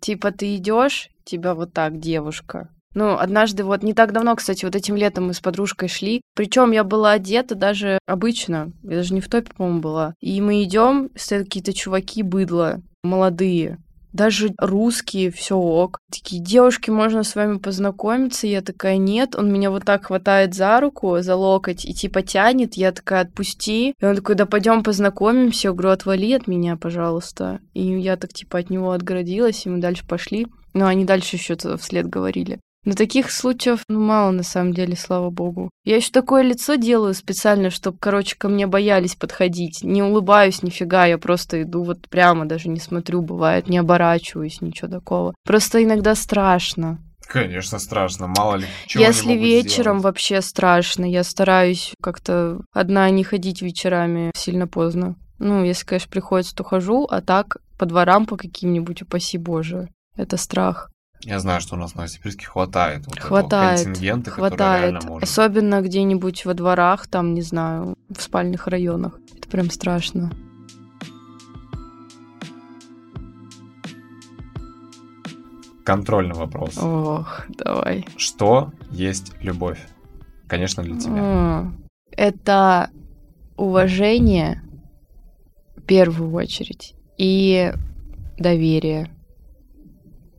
[0.00, 2.68] Типа ты идешь, тебя вот так девушка.
[2.94, 6.20] Ну, однажды, вот не так давно, кстати, вот этим летом мы с подружкой шли.
[6.34, 8.72] Причем я была одета даже обычно.
[8.82, 10.14] Я даже не в топе, по-моему, была.
[10.20, 13.78] И мы идем, стоят какие-то чуваки быдло, молодые.
[14.12, 15.98] Даже русские, все ок.
[16.12, 18.46] Такие, девушки, можно с вами познакомиться?
[18.46, 19.34] Я такая, нет.
[19.34, 22.74] Он меня вот так хватает за руку, за локоть и типа тянет.
[22.74, 23.94] Я такая, отпусти.
[23.98, 25.68] И он такой, да пойдем познакомимся.
[25.68, 27.60] Я говорю, отвали от меня, пожалуйста.
[27.72, 30.46] И я так типа от него отгородилась, и мы дальше пошли.
[30.74, 32.60] Но они дальше еще вслед говорили.
[32.84, 35.70] Но таких случаев ну, мало, на самом деле, слава богу.
[35.84, 39.84] Я еще такое лицо делаю специально, чтобы, короче, ко мне боялись подходить.
[39.84, 44.88] Не улыбаюсь нифига, я просто иду вот прямо, даже не смотрю, бывает, не оборачиваюсь, ничего
[44.88, 45.34] такого.
[45.44, 46.98] Просто иногда страшно.
[47.28, 50.04] Конечно, страшно, мало ли чего Если вечером сделать.
[50.04, 55.16] вообще страшно, я стараюсь как-то одна не ходить вечерами сильно поздно.
[55.38, 59.88] Ну, если, конечно, приходится, то хожу, а так по дворам по каким-нибудь, упаси боже.
[60.16, 60.90] Это страх.
[61.24, 64.92] Я знаю, что у нас в Новосибирске хватает вот Хватает, контингента, Хватает.
[64.92, 65.28] реально может...
[65.28, 69.20] Особенно где-нибудь во дворах, там, не знаю, в спальных районах.
[69.36, 70.32] Это прям страшно.
[75.84, 76.76] Контрольный вопрос.
[76.78, 78.06] Ох, давай.
[78.16, 79.80] Что есть любовь?
[80.48, 81.72] Конечно, для тебя.
[82.10, 82.90] Это
[83.56, 84.62] уважение
[85.76, 87.72] в первую очередь и
[88.38, 89.08] доверие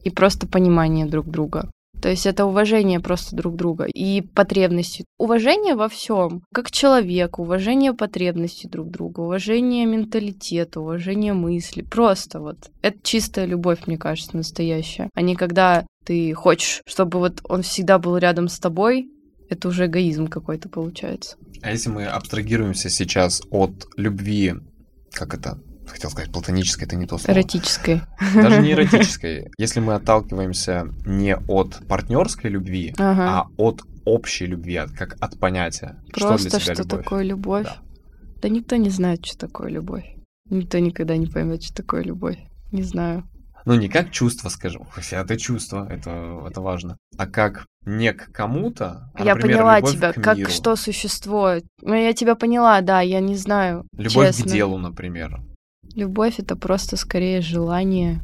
[0.03, 1.69] и просто понимание друг друга.
[2.03, 5.05] То есть это уважение просто друг друга и потребности.
[5.17, 11.81] Уважение во всем, как человек, уважение потребностей друг друга, уважение менталитета, уважение мысли.
[11.81, 12.57] Просто вот.
[12.81, 15.09] Это чистая любовь, мне кажется, настоящая.
[15.13, 19.07] А не когда ты хочешь, чтобы вот он всегда был рядом с тобой,
[19.49, 21.37] это уже эгоизм какой-то получается.
[21.61, 24.55] А если мы абстрагируемся сейчас от любви,
[25.13, 27.35] как это, хотел сказать, платонической, это не то слово.
[27.37, 28.01] Эротической.
[28.35, 29.51] Даже не эротической.
[29.57, 33.23] Если мы отталкиваемся не от партнерской любви, Ага.
[33.29, 35.97] а от общей любви, как от понятия.
[36.11, 37.03] Просто что для тебя что любовь?
[37.03, 37.65] такое любовь?
[37.65, 37.77] Да.
[38.41, 40.05] Да никто не знает, что такое любовь.
[40.49, 42.37] Никто никогда не поймет, что такое любовь.
[42.71, 43.23] Не знаю.
[43.65, 48.29] Ну, не как чувство, скажем, хотя это чувство, это, это важно, а как не к
[48.33, 50.49] кому-то, а, я например, поняла тебя, к как миру.
[50.51, 51.55] что существо.
[51.81, 53.85] Ну, я тебя поняла, да, я не знаю.
[53.97, 54.43] Любовь честно.
[54.43, 55.39] к делу, например.
[55.95, 58.21] Любовь это просто скорее желание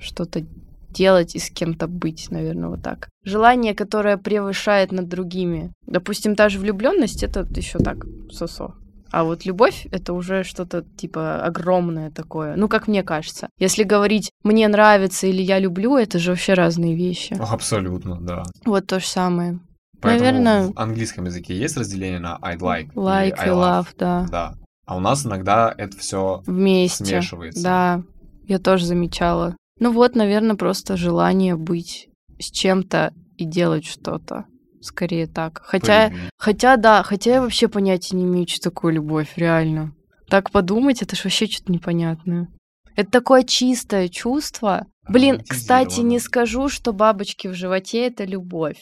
[0.00, 0.44] что-то
[0.90, 3.08] делать и с кем-то быть, наверное, вот так.
[3.24, 5.72] Желание, которое превышает над другими.
[5.86, 8.74] Допустим, та же влюбленность это еще так, сосо.
[9.10, 12.56] А вот любовь это уже что-то типа огромное такое.
[12.56, 13.48] Ну, как мне кажется.
[13.58, 17.36] Если говорить мне нравится или я люблю, это же вообще разные вещи.
[17.40, 18.42] Абсолютно, да.
[18.64, 19.60] Вот то же самое.
[20.00, 23.86] Поэтому Наверное- в английском языке есть разделение на I like, Like или I и love,
[23.98, 24.26] да.
[24.30, 24.54] Да.
[24.88, 27.04] А у нас иногда это все Вместе.
[27.04, 27.62] смешивается.
[27.62, 28.02] Да,
[28.46, 29.54] я тоже замечала.
[29.78, 32.08] Ну вот, наверное, просто желание быть
[32.38, 34.46] с чем-то и делать что-то.
[34.80, 35.60] Скорее так.
[35.62, 39.92] Хотя, хотя, да, хотя я вообще понятия не имею, что такое любовь, реально.
[40.26, 42.48] Так подумать, это ж вообще что-то непонятное.
[42.96, 44.86] Это такое чистое чувство.
[45.06, 48.80] Блин, кстати, не скажу, что бабочки в животе это любовь.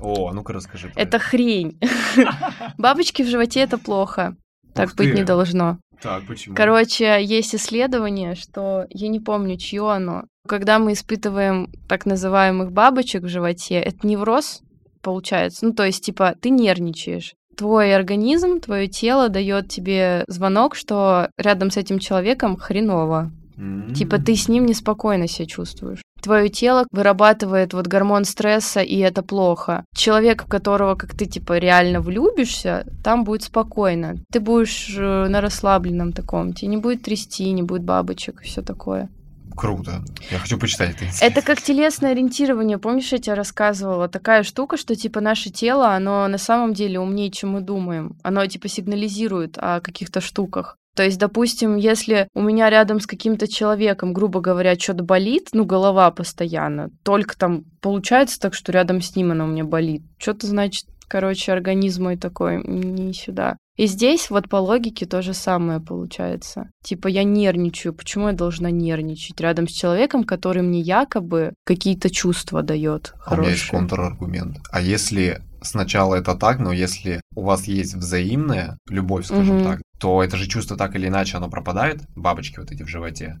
[0.00, 0.90] О, а ну-ка расскажи.
[0.96, 1.78] Это хрень.
[2.78, 4.34] Бабочки в животе это плохо.
[4.74, 5.16] Так Ух быть ты.
[5.16, 5.78] не должно.
[6.00, 6.54] Так, почему?
[6.56, 10.24] Короче, есть исследование, что я не помню, чье оно.
[10.48, 14.60] Когда мы испытываем так называемых бабочек в животе, это невроз
[15.02, 15.66] получается.
[15.66, 17.34] Ну, то есть, типа, ты нервничаешь.
[17.56, 23.30] Твой организм, твое тело дает тебе звонок, что рядом с этим человеком хреново.
[23.62, 23.94] М.
[23.94, 26.02] Типа ты с ним неспокойно себя чувствуешь.
[26.20, 29.84] Твое тело вырабатывает вот гормон стресса, и это плохо.
[29.94, 34.16] Человек, в которого, как ты, типа, реально влюбишься, там будет спокойно.
[34.32, 36.52] Ты будешь э, на расслабленном таком.
[36.52, 39.08] Тебе не будет трясти, не будет бабочек и все такое.
[39.56, 40.04] Круто.
[40.30, 41.04] Я хочу почитать это.
[41.20, 42.78] Это как телесное ориентирование.
[42.78, 44.08] Помнишь, я тебе рассказывала?
[44.08, 48.16] Такая штука, что, типа, наше тело, оно на самом деле умнее, чем мы думаем.
[48.22, 50.78] Оно, типа, сигнализирует о каких-то штуках.
[50.94, 55.64] То есть, допустим, если у меня рядом с каким-то человеком, грубо говоря, что-то болит, ну,
[55.64, 60.02] голова постоянно, только там получается так, что рядом с ним она у меня болит.
[60.18, 63.56] Что-то, значит, короче, организм мой такой не сюда.
[63.76, 66.70] И здесь вот по логике то же самое получается.
[66.84, 67.94] Типа я нервничаю.
[67.94, 73.38] Почему я должна нервничать рядом с человеком, который мне якобы какие-то чувства дает А у
[73.38, 74.58] меня есть контраргумент.
[74.70, 79.64] А если сначала это так, но если у вас есть взаимная любовь, скажем Мгм.
[79.64, 83.38] так, то это же чувство так или иначе оно пропадает, бабочки вот эти в животе,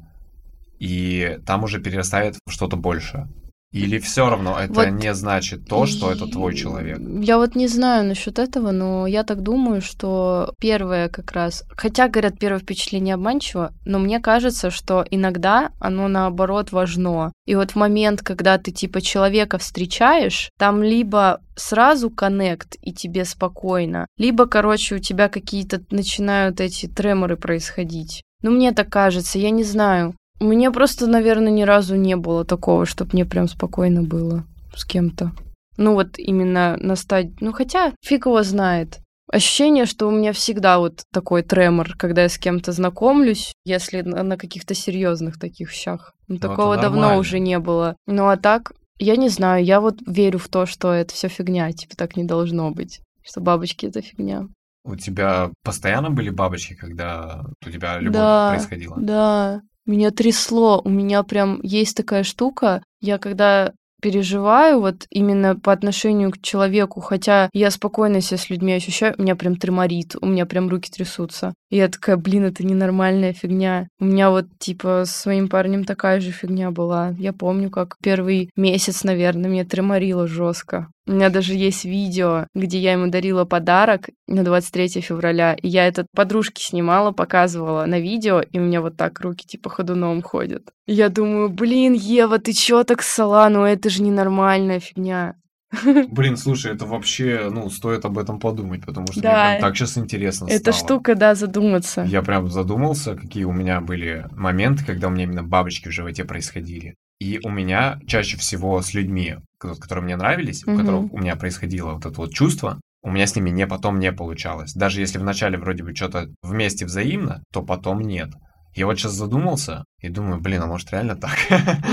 [0.78, 3.28] и там уже перерастает в что-то большее.
[3.72, 6.98] Или все равно это Вот не значит то, что это твой человек.
[7.00, 11.64] Я вот не знаю насчет этого, но я так думаю, что первое как раз...
[11.70, 17.32] Хотя, говорят, первое впечатление обманчиво, но мне кажется, что иногда оно наоборот важно.
[17.46, 23.24] И вот в момент, когда ты типа человека встречаешь, там либо сразу коннект и тебе
[23.24, 28.22] спокойно, либо, короче, у тебя какие-то начинают эти треморы происходить.
[28.42, 30.14] Ну, мне так кажется, я не знаю.
[30.42, 34.84] У меня просто, наверное, ни разу не было такого, чтобы мне прям спокойно было с
[34.84, 35.30] кем-то.
[35.76, 37.36] Ну вот именно на стадии...
[37.38, 38.98] Ну хотя фиг его знает.
[39.30, 44.24] Ощущение, что у меня всегда вот такой тремор, когда я с кем-то знакомлюсь, если на,
[44.24, 46.12] на каких-то серьезных таких щах.
[46.26, 47.94] Ну, это такого давно уже не было.
[48.08, 51.70] Ну а так, я не знаю, я вот верю в то, что это все фигня,
[51.70, 53.00] типа так не должно быть.
[53.24, 54.48] Что бабочки это фигня.
[54.84, 58.96] У тебя постоянно были бабочки, когда у тебя любовь Да, происходила?
[58.98, 60.80] Да, меня трясло.
[60.84, 62.82] У меня прям есть такая штука.
[63.00, 63.72] Я когда
[64.02, 69.22] переживаю вот именно по отношению к человеку, хотя я спокойно себя с людьми ощущаю, у
[69.22, 71.54] меня прям треморит, у меня прям руки трясутся.
[71.70, 73.88] И я такая, блин, это ненормальная фигня.
[74.00, 77.14] У меня вот, типа, с своим парнем такая же фигня была.
[77.18, 80.88] Я помню, как первый месяц, наверное, меня треморило жестко.
[81.06, 85.86] У меня даже есть видео, где я ему дарила подарок на 23 февраля, и я
[85.88, 90.70] этот подружке снимала, показывала на видео, и у меня вот так руки типа ходуном ходят.
[90.86, 93.48] И я думаю, блин, Ева, ты чё так сала?
[93.48, 95.34] Ну это же ненормальная фигня.
[96.10, 99.28] Блин, слушай, это вообще, ну, стоит об этом подумать, потому что Да.
[99.30, 100.76] мне прям так сейчас интересно Эта стало.
[100.76, 102.02] штука, да, задуматься.
[102.02, 106.24] Я прям задумался, какие у меня были моменты, когда у меня именно бабочки в животе
[106.26, 106.94] происходили.
[107.22, 111.92] И у меня чаще всего с людьми, которые мне нравились, у которых у меня происходило
[111.92, 114.72] вот это вот чувство, у меня с ними не потом не получалось.
[114.74, 118.30] Даже если вначале вроде бы что-то вместе взаимно, то потом нет.
[118.74, 121.36] Я вот сейчас задумался и думаю, блин, а может реально так?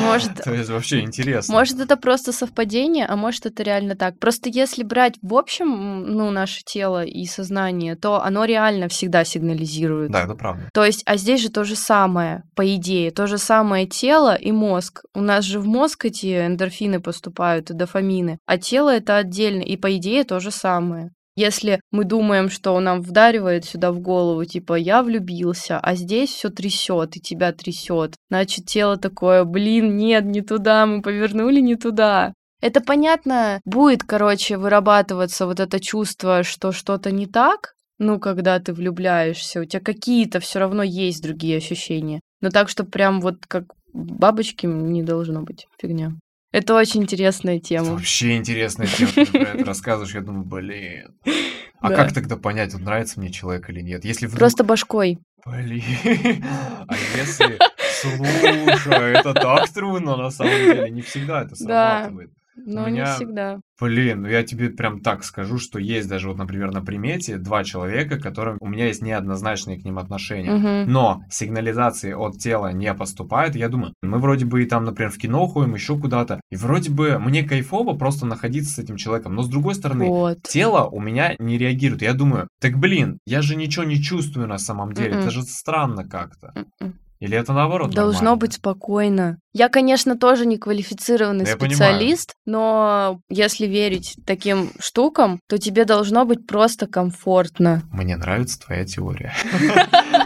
[0.01, 0.35] Может.
[0.43, 1.53] То есть вообще интересно.
[1.53, 4.17] Может, это просто совпадение, а может, это реально так.
[4.17, 10.11] Просто если брать в общем, ну, наше тело и сознание, то оно реально всегда сигнализирует.
[10.11, 10.69] Да, это правда.
[10.73, 14.51] То есть, а здесь же то же самое, по идее, то же самое тело и
[14.51, 15.01] мозг.
[15.13, 19.75] У нас же в мозг эти эндорфины поступают и дофамины, а тело это отдельно, и
[19.75, 21.11] по идее то же самое.
[21.39, 26.49] Если мы думаем, что нам вдаривает сюда в голову, типа, я влюбился, а здесь все
[26.49, 32.33] трясет и тебя трясет, значит, тело такое, блин, нет, не туда, мы повернули не туда.
[32.61, 38.73] Это понятно, будет, короче, вырабатываться вот это чувство, что что-то не так, ну, когда ты
[38.73, 42.19] влюбляешься, у тебя какие-то все равно есть другие ощущения.
[42.41, 43.63] Но так, что прям вот как
[43.93, 45.67] бабочки не должно быть.
[45.81, 46.11] Фигня.
[46.51, 47.85] Это очень интересная тема.
[47.85, 51.15] Это вообще интересная тема, ты про это рассказываешь, я думаю, блин.
[51.81, 51.95] А да.
[51.95, 54.03] как тогда понять, он нравится мне человек или нет?
[54.03, 54.39] Если вдруг...
[54.39, 55.19] Просто башкой.
[55.45, 56.43] Блин,
[56.87, 57.57] а если...
[58.01, 62.31] Слушай, это так трудно на самом деле, не всегда это срабатывает.
[62.65, 63.05] Но меня...
[63.05, 63.59] не всегда.
[63.79, 67.63] Блин, ну я тебе прям так скажу, что есть даже вот, например, на примете два
[67.63, 70.53] человека, которым у меня есть неоднозначные к ним отношения.
[70.53, 70.91] Угу.
[70.91, 73.55] Но сигнализации от тела не поступает.
[73.55, 76.41] Я думаю, мы вроде бы и там, например, в кино ходим, еще куда-то.
[76.51, 79.35] И вроде бы мне кайфово просто находиться с этим человеком.
[79.35, 80.41] Но с другой стороны, вот.
[80.43, 82.01] тело у меня не реагирует.
[82.01, 85.11] Я думаю, так блин, я же ничего не чувствую на самом деле.
[85.11, 85.19] Mm-mm.
[85.21, 86.53] Это же странно как-то.
[86.55, 86.93] Mm-mm.
[87.19, 87.91] Или это наоборот?
[87.91, 88.37] Должно нормально?
[88.37, 89.39] быть спокойно.
[89.51, 96.23] Я, конечно, тоже не квалифицированный Я специалист, но если верить таким штукам, то тебе должно
[96.23, 97.83] быть просто комфортно.
[97.91, 99.33] Мне нравится твоя теория.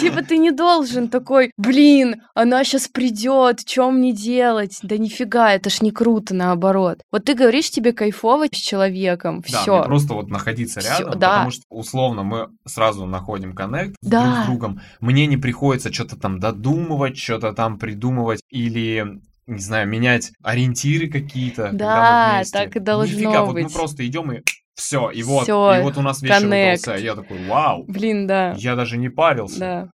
[0.00, 4.78] Типа ты не должен такой, блин, она сейчас придет, чем мне делать?
[4.82, 7.00] Да нифига, это ж не круто, наоборот.
[7.10, 9.82] Вот ты говоришь, тебе кайфово с человеком, да, все.
[9.84, 11.28] просто вот находиться рядом, всё, да.
[11.30, 14.24] потому что условно мы сразу находим коннект да.
[14.24, 14.80] друг с другом.
[15.00, 21.70] Мне не приходится что-то там додумывать, что-то там придумывать или не знаю, менять ориентиры какие-то.
[21.72, 23.64] Да, так и должно Нифига, быть.
[23.64, 24.42] вот мы просто идем и
[24.78, 26.84] все, и вот, Всё, и вот у нас вечер коннект.
[26.84, 27.02] удался.
[27.02, 27.84] Я такой, вау.
[27.88, 28.52] Блин, да.
[28.56, 29.58] Я даже не парился.
[29.58, 29.90] Да.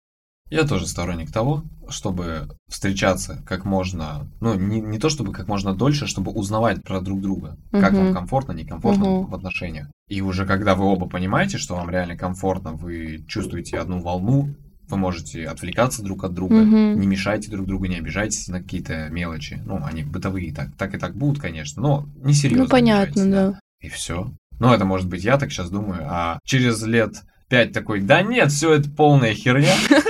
[0.50, 5.76] Я тоже сторонник того, чтобы встречаться как можно, ну, не, не то чтобы как можно
[5.76, 7.82] дольше, чтобы узнавать про друг друга, угу.
[7.82, 9.28] как вам комфортно, некомфортно угу.
[9.28, 9.88] в отношениях.
[10.08, 14.56] И уже когда вы оба понимаете, что вам реально комфортно, вы чувствуете одну волну,
[14.88, 17.00] вы можете отвлекаться друг от друга, угу.
[17.00, 19.62] не мешайте друг другу, не обижайтесь на какие-то мелочи.
[19.66, 22.64] Ну, они бытовые так, так и так будут, конечно, но не серьезно.
[22.64, 23.50] Ну, понятно, да.
[23.52, 23.60] да.
[23.82, 24.32] И все.
[24.60, 27.16] Ну, это может быть я так сейчас думаю, а через лет
[27.50, 29.74] пять такой, да нет, все это полная херня.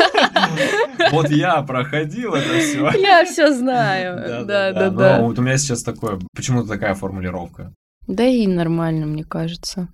[1.11, 2.91] Вот я проходил это все.
[2.99, 4.45] Я все знаю.
[4.45, 5.21] Да, да, да.
[5.21, 7.73] Вот у меня сейчас такое, почему-то такая формулировка.
[8.05, 9.87] Да и нормально, мне кажется.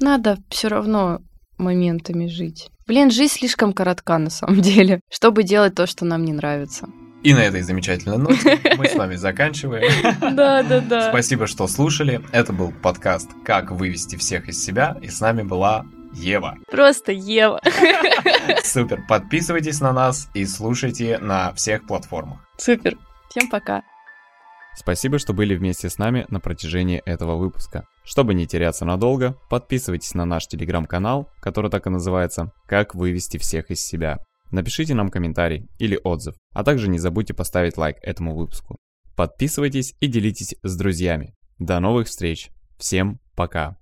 [0.00, 1.20] Надо все равно
[1.56, 2.68] моментами жить.
[2.86, 6.88] Блин, жизнь слишком коротка на самом деле, чтобы делать то, что нам не нравится.
[7.22, 9.92] И на этой замечательной ноте мы с вами заканчиваем.
[10.34, 11.08] Да, да, да.
[11.10, 12.22] Спасибо, что слушали.
[12.32, 14.96] Это был подкаст «Как вывести всех из себя».
[15.02, 15.84] И с нами была
[16.14, 16.56] Ева.
[16.70, 17.60] Просто Ева.
[18.64, 19.04] Супер.
[19.06, 22.38] Подписывайтесь на нас и слушайте на всех платформах.
[22.56, 22.96] Супер.
[23.28, 23.82] Всем пока.
[24.74, 27.84] Спасибо, что были вместе с нами на протяжении этого выпуска.
[28.02, 33.70] Чтобы не теряться надолго, подписывайтесь на наш телеграм-канал, который так и называется «Как вывести всех
[33.70, 34.18] из себя».
[34.50, 38.76] Напишите нам комментарий или отзыв, а также не забудьте поставить лайк этому выпуску.
[39.16, 41.34] Подписывайтесь и делитесь с друзьями.
[41.58, 42.50] До новых встреч.
[42.78, 43.76] Всем пока.